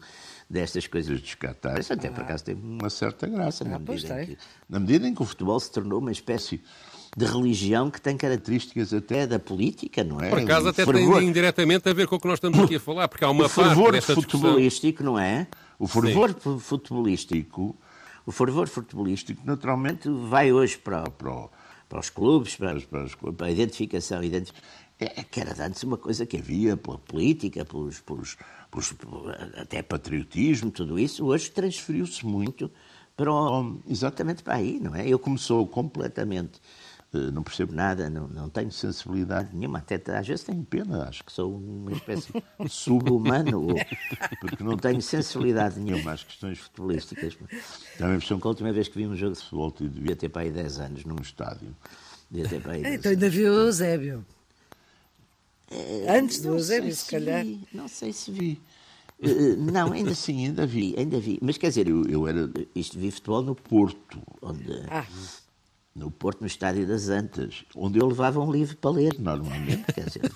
[0.48, 4.08] destas coisas dos Qatar, isso até por acaso tem uma certa graça, na, Ah, medida
[4.08, 6.62] pois em que, na medida em que o futebol se tornou uma espécie
[7.14, 10.28] de religião que tem características até da política, não é?
[10.30, 12.80] Por acaso até fervor- tem indiretamente a ver com o que nós estamos aqui a
[12.80, 14.40] falar, porque há uma o parte fervor desta discussão...
[14.40, 15.46] futebolístico, não é?
[15.78, 17.76] O fervor fu- futebolístico,
[18.24, 21.48] o fervor futebolístico, naturalmente, vai hoje para, para,
[21.88, 24.52] para os clubes, para, para, a identificação, identi-
[24.98, 28.36] é, que era antes uma coisa que havia pela política, pelos, pelos,
[28.70, 28.92] pelos-
[29.56, 32.70] até patriotismo, tudo isso, hoje transferiu-se muito
[33.16, 35.06] para o- exatamente para aí, não é?
[35.06, 36.60] Eu como sou completamente
[37.32, 41.32] não percebo nada, não, não tenho sensibilidade nenhuma, até às vezes tenho pena, acho que
[41.32, 43.68] sou uma espécie de sub-humano,
[44.40, 47.36] porque não tenho sensibilidade nenhuma às questões futebolísticas.
[47.98, 50.16] Dá-me a impressão que a última vez que vi um jogo de futebol, eu devia
[50.16, 51.74] ter para aí 10 anos num estádio.
[52.30, 54.24] Devia ter para aí 10 Então ainda viu o Eusébio.
[56.08, 57.44] Antes do Eusébio, se calhar.
[57.44, 58.60] vi, não sei se vi.
[59.20, 61.38] Eh, não, ainda sim, ainda vi, ainda vi.
[61.42, 65.06] Mas quer dizer, eu, eu era, isto vi futebol no Porto, onde, Ah.
[65.96, 70.04] No Porto, no Estádio das Antas, onde eu levava um livro para ler, normalmente, quer
[70.04, 70.30] dizer,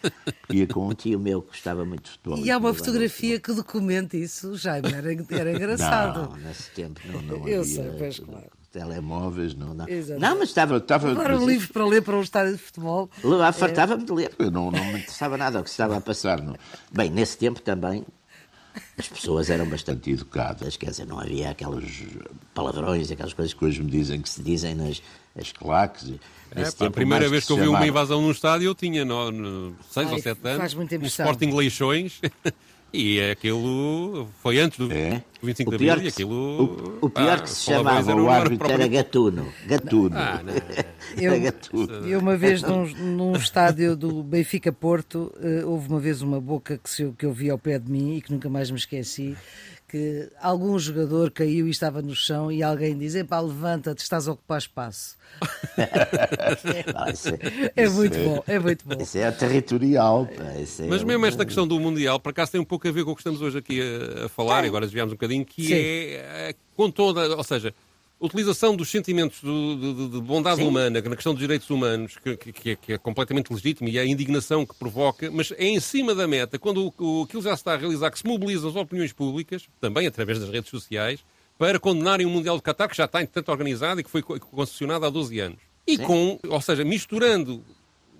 [0.50, 2.38] ia com um tio meu que gostava muito de futebol.
[2.38, 6.30] E há uma fotografia que documenta isso, Jaime, era, era engraçado.
[6.30, 8.46] Não, nesse tempo não, não Eu havia sei, pois, claro.
[8.72, 9.86] telemóveis, não, não.
[9.86, 10.18] Exato.
[10.18, 10.78] Não, mas estava...
[10.78, 13.10] estava Levar um livro para ler para um estádio de futebol.
[13.22, 14.32] Lá fartava-me de ler.
[14.38, 16.40] Eu não, não me interessava nada o que se estava a passar.
[16.40, 16.56] Não.
[16.90, 18.02] Bem, nesse tempo também
[18.98, 22.04] as pessoas eram bastante educadas, quer dizer, não havia aqueles
[22.54, 25.02] palavrões, aquelas coisas que hoje me dizem que se dizem nas
[25.38, 26.12] as claques.
[26.54, 30.06] É, pá, a primeira vez que eu vi uma invasão num estádio, eu tinha 6
[30.06, 30.58] Ai, ou 7 anos.
[30.58, 31.26] faz muita um impressão.
[31.26, 32.20] Sporting Leixões.
[32.92, 35.22] E aquilo foi antes do É.
[35.42, 36.98] 25 de O pior Abril e que se- aquilo...
[37.00, 39.46] o, o pior pá, que se chamava o árbitro era Gatuno.
[39.66, 40.14] Gatuno.
[40.16, 40.52] Ah, não.
[41.22, 42.06] Eu- Era Gatuno.
[42.06, 46.78] Eu uma vez num, num estádio do Benfica Porto, eh, houve uma vez uma boca
[46.78, 49.34] que, se que eu vi ao pé de mim e que nunca mais me esqueci,
[49.92, 54.32] que algum jogador caiu e estava no chão e alguém diz, epá, levanta-te, estás a
[54.32, 55.16] ocupar espaço.
[56.94, 57.28] Ah, isso
[57.76, 59.00] É isso muito bom, é muito bom.
[59.02, 60.26] Isso é territorial.
[60.26, 60.54] Pá.
[60.60, 62.90] Isso é Mas um- mesmo esta questão do Mundial, por acaso tem um pouco a
[62.90, 65.44] ver com o que estamos hoje aqui a, a falar, e agora desviámos um bocadinho,
[65.44, 65.74] que Sim.
[65.74, 67.74] é, é com toda, ou seja,
[68.24, 70.68] utilização dos sentimentos do- de, de- de bondade Sim.
[70.68, 74.00] humana na questão dos direitos humanos, que, que- é, que é completamente legítimo e é
[74.02, 77.50] a indignação que provoca, mas é em cima da meta, quando o, o, aquilo já
[77.56, 81.20] se está a realizar, que se mobilizam as opiniões públicas, também através das redes sociais,
[81.58, 84.38] para condenarem o Mundial de Qatar, que já está, entretanto, organizado e que foi co-
[84.40, 85.58] concessionado há 12 anos.
[85.86, 87.62] E com, ou seja, misturando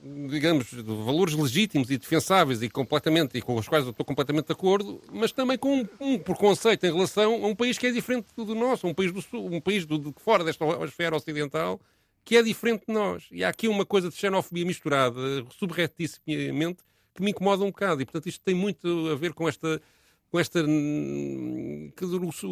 [0.02, 4.46] digamos, de valores legítimos e defensáveis e completamente e com os quais eu estou completamente
[4.46, 7.92] de acordo, mas também com um, um preconceito em relação a um país que é
[7.92, 11.80] diferente do, nosso, um país do sul, um país do, de fora desta esfera ocidental
[12.24, 13.24] que é diferente de nós.
[13.30, 15.20] E há aqui uma coisa de xenofobia misturada,
[15.58, 16.82] subrepticiamente,
[17.14, 18.00] que me incomoda um bocado.
[18.00, 19.80] E, portanto, isto tem muito a ver com esta
[20.30, 22.42] com esta hum, que os,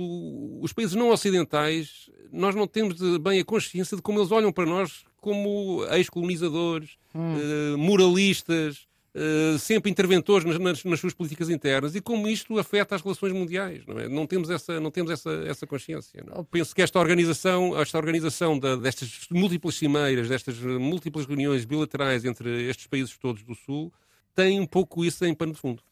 [0.60, 4.66] os países não ocidentais nós não temos bem a consciência de como eles olham para
[4.66, 12.00] nós como ex-colonizadores, eh, moralistas, eh, sempre interventores nas, nas- nas suas políticas internas e
[12.00, 13.84] como isto afeta as relações mundiais.
[13.86, 14.08] Não, é?
[14.08, 16.22] não temos essa, não temos essa, essa consciência.
[16.24, 16.46] não é?
[16.50, 22.24] Penso que esta organização, esta organização da- destas múltiplas cimeiras, destas eh, múltiplas reuniões bilaterais
[22.24, 23.92] entre estes países todos do Sul,
[24.34, 25.82] tem um pouco isso em pano de fundo.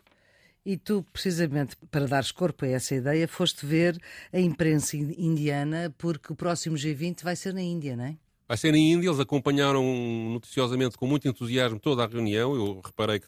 [0.65, 3.99] E tu, precisamente para dares corpo a essa ideia, foste ver
[4.33, 8.17] a imprensa in- indiana, porque o próximo G20 vai ser na Índia, não é?
[8.49, 9.85] Vai ser na Índia, eles acompanharam
[10.33, 12.55] noticiosamente com muito entusiasmo toda a reunião.
[12.55, 13.27] Eu reparei que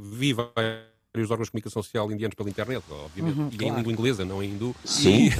[0.00, 3.76] vi vários órgãos de comunicação social indianos pela internet, obviamente, e em claro.
[3.78, 4.74] língua inglesa, não em hindu.
[4.84, 5.30] Sim.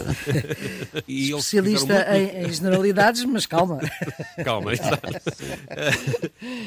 [1.07, 3.79] E, e Especialista muito- em, em generalidades, mas calma.
[4.45, 5.07] Calma, exato.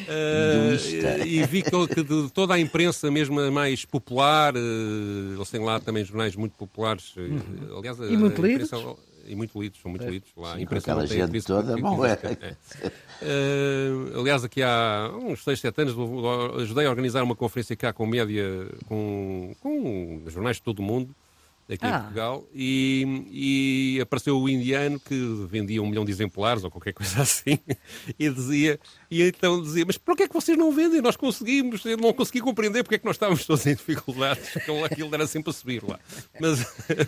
[0.08, 0.78] Eh,
[1.26, 4.60] e vi que, de toda a imprensa, mesmo a mais popular, eh,
[5.36, 7.14] eles têm lá também jornais muito populares.
[7.18, 8.96] eh, Aliás, a- E muito a imprensa- lidos.
[9.28, 10.30] E muito lidos, são muito lidos.
[10.36, 12.14] Lá, imprensa aquela gente toda, que- bom, é.
[12.24, 12.56] é.
[13.22, 15.96] Eh, aliás, aqui há uns 6, 7 anos
[16.62, 18.44] ajudei a organizar uma conferência cá com média,
[18.88, 21.16] com, com jornais de todo o mundo,
[21.70, 21.90] aqui ah.
[21.90, 25.16] em Portugal, e, e, apareceu o indiano que
[25.50, 27.60] vendia um milhão de exemplares ou qualquer coisa assim,
[28.18, 28.80] e dizia,
[29.10, 31.02] e então dizia, mas por que é que vocês não vendem?
[31.02, 34.72] Nós conseguimos, eu não consegui compreender porque é que nós estávamos todos em dificuldades, porque
[34.86, 36.00] aquilo era sempre a subir lá.
[36.40, 36.60] Mas,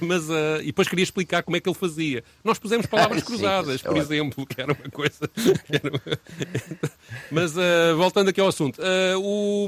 [0.02, 2.24] mas uh, e depois queria explicar como é que ele fazia.
[2.44, 5.30] Nós pusemos palavras cruzadas, por exemplo, que era uma coisa.
[5.70, 6.02] Era uma...
[7.32, 9.68] mas uh, voltando aqui ao assunto, uh, o...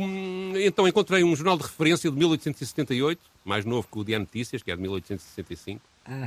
[0.57, 4.71] então encontrei um jornal de referência de 1878 mais novo que o Diário Notícias, que
[4.71, 5.81] é de 1865,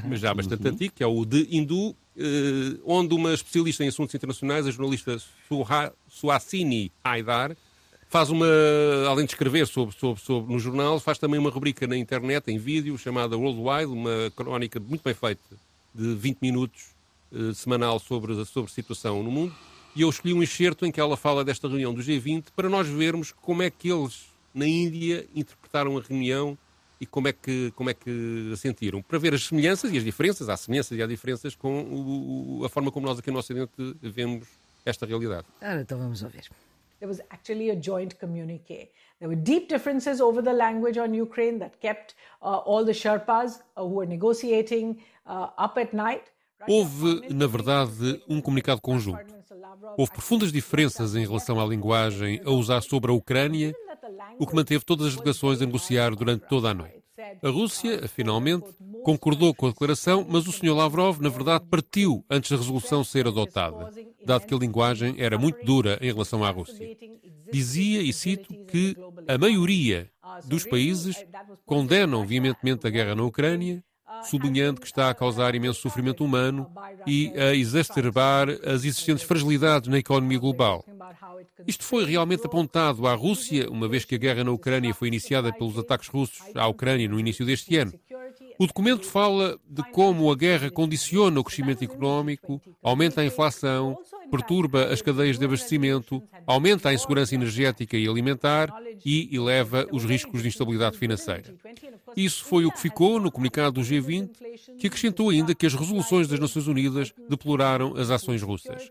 [0.08, 0.72] mas já bastante uhum.
[0.72, 5.16] antigo, que é o de Hindu, eh, onde uma especialista em assuntos internacionais, a jornalista
[6.08, 7.56] Suhasini Haidar,
[8.08, 8.46] faz uma,
[9.08, 12.58] além de escrever sobre, sobre, sobre no jornal, faz também uma rubrica na internet, em
[12.58, 15.42] vídeo, chamada Worldwide, uma crónica muito bem feita,
[15.92, 16.94] de 20 minutos,
[17.32, 19.54] eh, semanal, sobre, sobre a situação no mundo.
[19.96, 22.86] E eu escolhi um excerto em que ela fala desta reunião do G20 para nós
[22.86, 26.58] vermos como é que eles, na Índia, interpretaram a reunião
[27.00, 30.04] e como é que, como é que a sentiram, para ver as semelhanças e as
[30.04, 33.72] diferenças, há semelhanças e há diferenças com o, a forma como nós aqui no Ocidente
[34.00, 34.46] vemos
[34.84, 35.46] esta realidade.
[35.60, 36.48] Ah, então vamos ouvir.
[37.00, 38.90] There was actually a joint communique.
[39.18, 43.60] There were deep differences over the language on Ukraine that kept uh, all the Sherpas
[43.76, 46.22] uh, who were negotiating uh, up at night.
[46.66, 49.22] Houve, na verdade, um comunicado conjunto.
[49.98, 53.74] Houve profundas diferenças em relação à linguagem a usar sobre a Ucrânia
[54.38, 57.04] o que manteve todas as delegações a negociar durante toda a noite.
[57.42, 58.66] A Rússia, finalmente,
[59.04, 60.74] concordou com a declaração, mas o Sr.
[60.74, 63.90] Lavrov, na verdade, partiu antes da resolução ser adotada,
[64.24, 66.96] dado que a linguagem era muito dura em relação à Rússia.
[67.52, 68.96] Dizia, e cito, que
[69.28, 70.10] a maioria
[70.44, 71.24] dos países
[71.64, 73.82] condenam veementemente a guerra na Ucrânia
[74.24, 76.70] sublinhando que está a causar imenso sofrimento humano
[77.06, 80.84] e a exacerbar as existentes fragilidades na economia global.
[81.66, 85.52] Isto foi realmente apontado à Rússia, uma vez que a guerra na Ucrânia foi iniciada
[85.52, 87.92] pelos ataques russos à Ucrânia no início deste ano.
[88.58, 93.98] O documento fala de como a guerra condiciona o crescimento económico, aumenta a inflação,
[94.30, 98.72] perturba as cadeias de abastecimento, aumenta a insegurança energética e alimentar
[99.04, 101.54] e eleva os riscos de instabilidade financeira.
[102.16, 104.30] Isso foi o que ficou no comunicado do G20,
[104.78, 108.88] que acrescentou ainda que as resoluções das Nações Unidas deploraram as ações russas.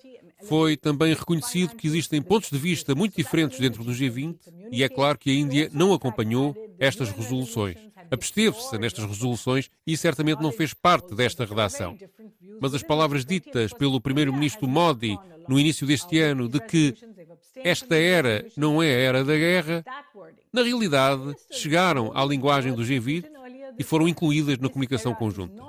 [0.48, 4.38] Foi também reconhecido que existem pontos de vista muito diferentes dentro do G20
[4.72, 7.78] e é claro que a Índia não acompanhou estas resoluções.
[8.12, 11.98] Absteve-se nestas resoluções e certamente não fez parte desta redação.
[12.62, 16.94] Mas as palavras ditas pelo primeiro-ministro Modi no início deste ano de que
[17.56, 19.84] esta era não é a era da guerra,
[20.52, 23.26] na realidade chegaram à linguagem do G20
[23.78, 25.62] e foram incluídas na comunicação conjunta.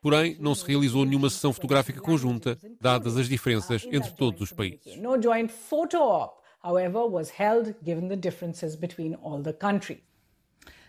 [0.00, 4.96] Porém, não se realizou nenhuma sessão fotográfica conjunta, dadas as diferenças entre todos os países.
[4.96, 10.00] No joint photo op, however, was held given the differences between all the countries.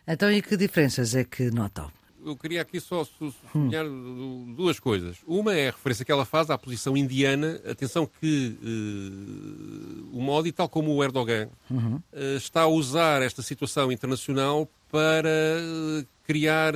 [0.08, 1.91] Então, e que diferenças é que notam?
[2.26, 4.54] eu queria aqui só sublinhar hum.
[4.56, 5.17] duas coisas.
[5.26, 7.62] Uma é a referência que ela faz à posição indiana.
[7.69, 11.95] Atenção que uh, o Modi, tal como o Erdogan, uhum.
[11.95, 16.73] uh, está a usar esta situação internacional para uh, criar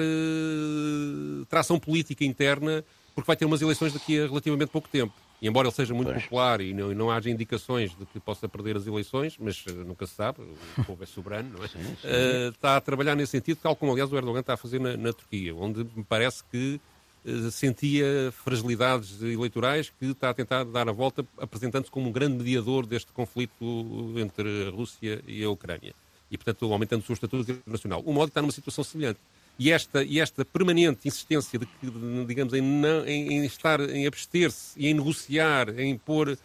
[1.47, 5.13] tração política interna, porque vai ter umas eleições daqui a relativamente pouco tempo.
[5.43, 6.23] E embora ele seja muito pois.
[6.23, 9.73] popular e não, e não, haja indicações de que possa perder as eleições, mas uh,
[9.83, 10.39] nunca se sabe,
[10.77, 11.67] o povo é soberano, não é?
[11.67, 12.07] Sim, sim.
[12.07, 14.95] Uh, está a trabalhar nesse sentido, tal como aliás o Erdogan está a fazer na,
[14.95, 16.79] na Turquia, onde me parece que
[17.25, 22.37] uh, sentia fragilidades eleitorais que está a tentar dar a volta, apresentando-se como um grande
[22.37, 25.93] mediador deste conflito entre a Rússia e a Ucrânia.
[26.33, 28.01] E, portanto, aumentando o seu estatuto internacional.
[28.03, 29.19] O modo está numa situação semelhante
[29.57, 34.07] e esta, e esta permanente insistência de, de digamos, em, não, em, em, estar, em
[34.07, 36.37] abster-se e em negociar, em pôr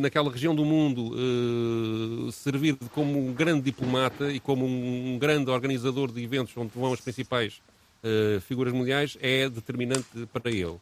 [0.00, 6.10] naquela região do mundo uh, servir como um grande diplomata e como um, grande organizador
[6.10, 7.60] de eventos onde vão as principais
[8.02, 10.76] uh, figuras mundiais é determinante para ele.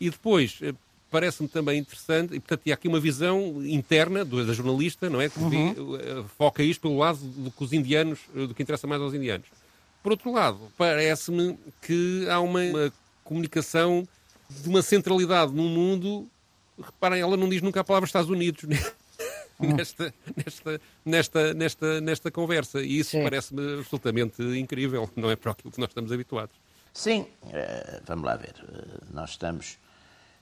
[0.00, 0.76] E depois, uh,
[1.12, 5.28] parece-me também interessante, e portanto há aqui uma visão interna do, da jornalista, não é?
[5.28, 5.96] Que uhum.
[5.96, 9.46] vê, foca isto pelo lado do que os indianos, do que interessa mais aos indianos.
[10.02, 14.08] Por outro lado, parece-me que há uma, uma, comunicação
[14.50, 16.26] de uma centralidade no mundo.
[16.82, 18.82] Reparem, ela não diz nunca a palavra Estados Unidos né?
[19.60, 22.82] nesta, nesta, nesta, nesta, nesta conversa.
[22.82, 26.56] E isso parece-me absolutamente incrível, não é para aquilo que nós estamos habituados.
[26.92, 28.54] Sim, uh, vamos lá ver.
[28.62, 29.78] Uh, nós estamos.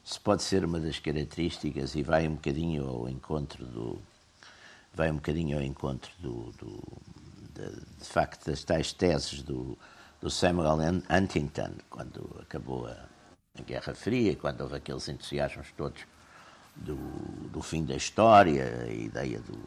[0.04, 3.98] Se pode ser uma das características e vai um bocadinho ao encontro do.
[4.92, 6.82] Vai um bocadinho ao encontro do, do
[7.54, 9.76] de, de facto, das tais teses do,
[10.20, 10.78] do Samuel
[11.08, 12.96] Huntington, quando acabou a,
[13.58, 16.02] a, Guerra Fria, quando houve aqueles entusiasmos todos
[16.76, 16.96] do,
[17.50, 19.58] do fim da história, a ideia do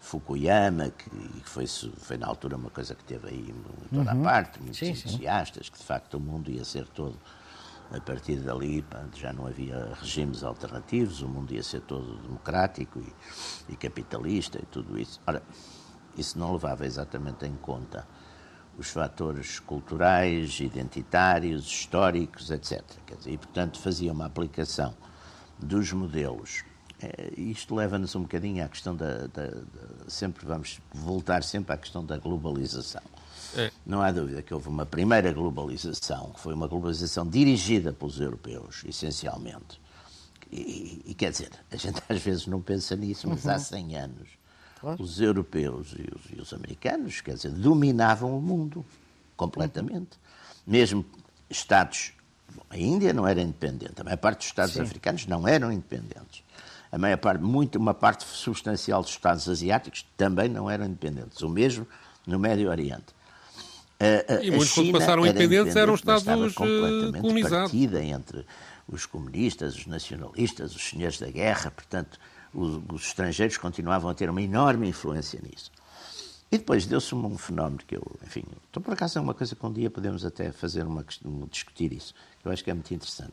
[0.00, 3.54] Fukuyama, que, que foi, foi na altura uma coisa que teve aí
[3.92, 4.22] toda a uhum.
[4.22, 5.72] parte, muitos sim, entusiastas, sim.
[5.72, 7.16] que de facto o mundo ia ser todo
[7.90, 13.72] a partir dali já não havia regimes alternativos, o mundo ia ser todo democrático e,
[13.72, 15.20] e, capitalista e tudo isso.
[15.26, 15.42] Ora,
[16.16, 18.06] isso não levava exatamente em conta
[18.76, 22.82] os fatores culturais, identitários, históricos, etc.
[23.16, 24.94] Dizer, e, portanto, fazia uma aplicação
[25.58, 26.64] dos modelos.
[27.00, 31.76] É, isto leva-nos um bocadinho à questão da, da, da, Sempre vamos voltar sempre à
[31.76, 33.02] questão da globalização.
[33.86, 38.82] Não há dúvida que houve uma primeira globalização, que foi uma globalização dirigida pelos europeus,
[38.86, 39.80] essencialmente.
[40.50, 43.50] E, e quer dizer, a gente às vezes não pensa nisso, mas uhum.
[43.50, 44.28] há 100 anos
[44.84, 45.02] claro.
[45.02, 48.84] os europeus e os, e os, americanos, quer dizer, dominavam o mundo
[49.36, 50.16] completamente.
[50.16, 50.72] Uhum.
[50.72, 51.04] Mesmo
[51.48, 52.12] Estados.
[52.70, 54.82] A Índia não era independente, a maior parte dos Estados Sim.
[54.82, 56.42] africanos não eram independentes.
[56.92, 61.42] A maior parte, muito, uma parte substancial dos Estados asiáticos também não eram independentes.
[61.42, 61.86] O mesmo
[62.24, 63.06] no Médio Oriente.
[64.00, 67.70] A, a, e muitos, quando passaram independentes, eram Estados eh, colonizados.
[67.70, 68.44] partida entre
[68.88, 72.18] os comunistas, os nacionalistas, os senhores da guerra, portanto,
[72.52, 75.70] os, os estrangeiros continuavam a ter uma enorme influência nisso.
[76.50, 79.66] E depois deu-se um fenómeno que eu, enfim, então por acaso é uma coisa que
[79.66, 81.04] um dia podemos até fazer uma
[81.50, 83.32] discutir isso, que eu acho que é muito interessante.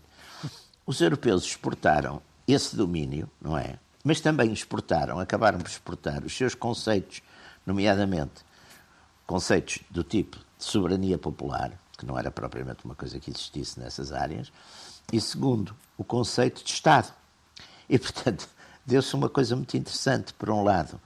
[0.85, 3.77] Os europeus exportaram esse domínio, não é?
[4.03, 7.21] Mas também exportaram, acabaram por exportar os seus conceitos,
[7.65, 8.43] nomeadamente
[9.27, 14.11] conceitos do tipo de soberania popular, que não era propriamente uma coisa que existisse nessas
[14.11, 14.51] áreas,
[15.11, 17.11] e segundo, o conceito de Estado.
[17.89, 18.47] E, portanto,
[18.85, 20.33] deu-se uma coisa muito interessante.
[20.35, 21.01] Por um lado,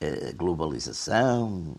[0.00, 1.74] a globalização,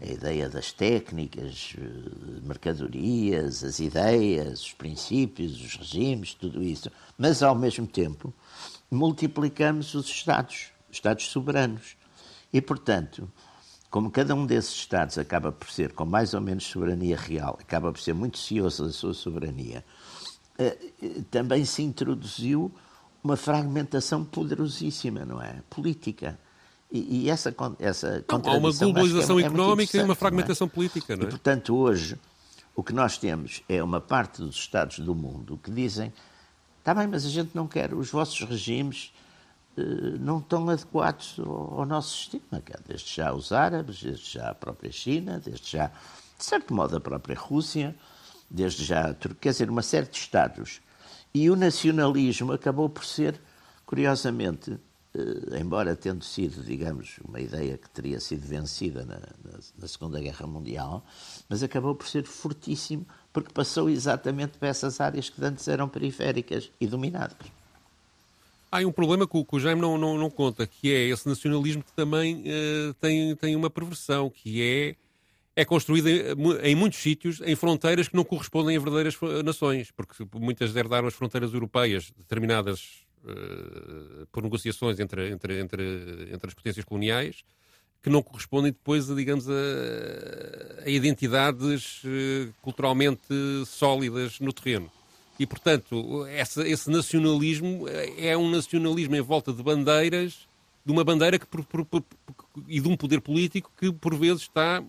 [0.00, 6.90] a ideia das técnicas, eh, mercadorias, as ideias, os princípios, os regimes, tudo isso.
[7.16, 8.34] Mas, ao mesmo tempo,
[8.90, 11.96] multiplicamos os Estados, Estados soberanos.
[12.52, 13.30] E, portanto,
[13.94, 17.92] como cada um desses Estados acaba por ser, com mais ou menos soberania real, acaba
[17.92, 19.84] por ser muito cioso da sua soberania,
[20.58, 22.74] eh, eh, também se introduziu
[23.22, 25.62] uma fragmentação poderosíssima, não é?
[25.70, 26.36] Política.
[26.90, 30.66] E, e essa, essa não, Há uma é globalização é, económica é e uma fragmentação
[30.66, 30.70] é?
[30.70, 31.26] política, não é?
[31.26, 32.18] E, portanto, hoje,
[32.74, 36.12] o que nós temos é uma parte dos Estados do mundo que dizem
[36.80, 39.12] está bem, mas a gente não quer, os vossos regimes
[40.20, 45.40] não estão adequados ao, nosso sistema, desde já os árabes, desde já a própria China,
[45.44, 45.88] desde já,
[46.38, 47.94] de certo modo, a própria Rússia,
[48.50, 50.80] desde já, quer dizer, uma série de Estados
[51.32, 53.40] e o nacionalismo acabou por ser,
[53.84, 54.78] curiosamente,
[55.12, 60.20] eh, embora tendo sido, digamos, uma ideia que teria sido vencida na, na, na, Segunda
[60.20, 61.04] Guerra Mundial,
[61.48, 66.70] mas acabou por ser fortíssimo porque passou exatamente para essas áreas que antes eram periféricas
[66.80, 67.63] e dominadas.
[68.74, 71.28] Há um problema que o, que o Jaime não, não, não, conta, que é esse
[71.28, 74.96] nacionalismo que também uh, tem, tem uma perversão, que é
[75.54, 76.10] é construída
[76.64, 81.14] em muitos sítios em fronteiras que não correspondem a verdadeiras nações, porque muitas herdaram as
[81.14, 87.44] fronteiras europeias determinadas uh, por negociações entre, entre, entre, entre as potências coloniais,
[88.02, 89.52] que não correspondem depois, a, digamos, a,
[90.84, 93.22] a identidades uh, culturalmente
[93.66, 94.90] sólidas no terreno.
[95.38, 97.86] E, portanto, essa, esse nacionalismo
[98.18, 100.46] é um nacionalismo em volta de bandeiras,
[100.84, 102.04] de uma bandeira que, por, por, por,
[102.68, 104.82] e de um poder político que, por vezes, está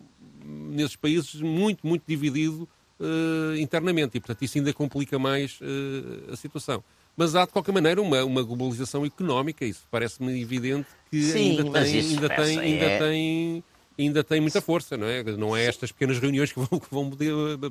[0.43, 2.67] nesses países muito, muito dividido
[2.99, 6.83] uh, internamente e, portanto, isso ainda complica mais uh, a situação.
[7.17, 11.71] Mas há, de qualquer maneira, uma, uma globalização económica, isso parece-me evidente que Sim, ainda,
[11.71, 12.99] tem, ainda, tem, ainda, é...
[12.99, 13.63] tem,
[13.97, 15.23] ainda tem muita força, não é?
[15.23, 17.11] Não é estas pequenas reuniões que vão, que vão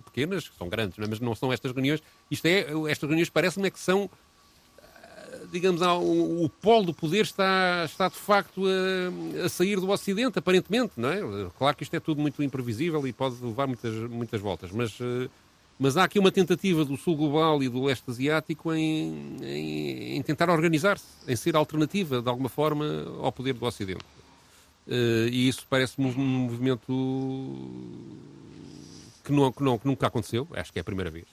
[0.01, 1.09] pequenas, que são grandes, não é?
[1.09, 2.03] mas não são estas reuniões.
[2.31, 4.11] Isto é, estas reuniões parece-me é que são
[5.51, 10.39] digamos, o, o polo do poder está, está de facto a, a, sair do Ocidente,
[10.39, 11.21] aparentemente, não é?
[11.57, 15.29] Claro que isto é tudo muito imprevisível e pode levar muitas, muitas voltas, mas, eh,
[15.79, 20.23] mas há aqui uma tentativa do Sul Global e do Leste Asiático em, em, em
[20.23, 22.85] tentar organizar-se, em ser alternativa, de alguma forma,
[23.21, 24.05] ao poder do Ocidente.
[24.87, 26.93] Uh, e isso parece-me um movimento
[29.25, 31.25] que, não, que, não, que nunca aconteceu, acho que é a primeira vez.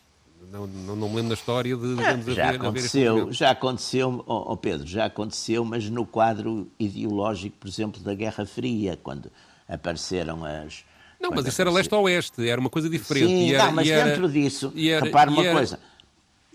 [0.52, 1.96] Não, não, não me lembro da história de
[2.34, 7.68] já haver, aconteceu, já aconteceu, oh, oh Pedro, já aconteceu, mas no quadro ideológico, por
[7.68, 9.32] exemplo, da Guerra Fria, quando
[9.68, 10.84] apareceram as
[11.22, 13.28] não, mas isso era leste-oeste, era uma coisa diferente.
[13.28, 15.80] Sim, e era, não, mas era, dentro disso, era, repare uma era, coisa.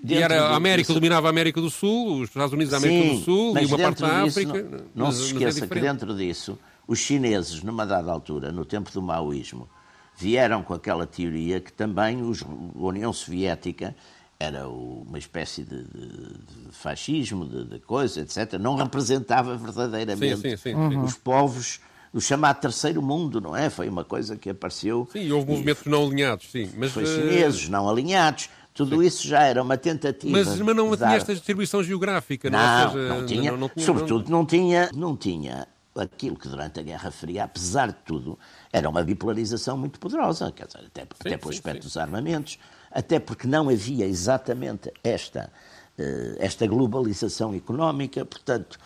[0.05, 3.09] E era a América disso, dominava a América do Sul, os Estados Unidos a América
[3.09, 4.53] sim, do Sul e uma parte da África.
[4.53, 8.53] Não, não mas, se é esqueça é que dentro disso, os chineses, numa dada altura,
[8.53, 9.69] no tempo do maoísmo,
[10.17, 13.95] vieram com aquela teoria que também os, a União Soviética
[14.39, 20.57] era uma espécie de, de, de fascismo, de, de, coisa, etc., não representava verdadeiramente sim,
[20.57, 21.81] sim, sim, os povos
[22.13, 23.71] do chamado terceiro mundo, não é?
[23.71, 25.09] Foi uma coisa que apareceu.
[25.11, 26.71] Sim, houve movimentos e, não alinhados, sim.
[26.77, 27.71] Mas, foi chineses, uh...
[27.71, 28.49] não alinhados.
[28.75, 29.07] Tudo sim.
[29.07, 30.33] isso já era uma tentativa.
[30.33, 33.53] Mas, mas não tinha esta distribuição geográfica, não, não, seja, não tinha.
[33.53, 35.67] Não, não tinha sobretudo, não tinha, não tinha
[35.99, 38.39] aquilo que durante a Guerra Fria, apesar de tudo,
[38.73, 41.89] era uma bipolarização muito poderosa, dizer, até, sim, até pelo aspecto sim.
[41.89, 42.59] dos armamentos,
[42.91, 45.53] até porque não havia exatamente esta,
[45.99, 48.79] uh, esta globalização económica, portanto,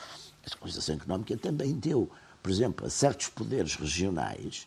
[0.45, 2.11] a globalização económica também deu,
[2.43, 4.67] por exemplo, a certos poderes regionais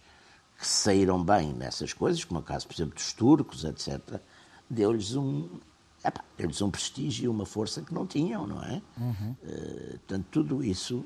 [0.58, 4.00] que saíram bem nessas coisas, como é o caso, por exemplo, dos turcos, etc.,
[4.70, 5.50] deu-lhes um,
[6.38, 8.82] deu-lhes um prestígio e uma força que não tinham, não é?
[8.98, 9.36] Uhum.
[9.44, 11.06] Uh, portanto, tudo isso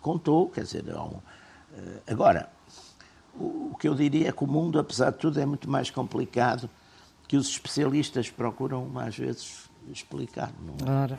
[0.00, 1.22] contou, quer dizer, um, uh,
[2.06, 2.48] agora,
[3.34, 5.90] o, o, que eu diria é que o mundo, apesar de tudo, é muito mais
[5.90, 6.68] complicado
[7.28, 10.52] que os especialistas procuram, às vezes, explicar.
[10.60, 11.02] Não é?
[11.02, 11.18] Ora.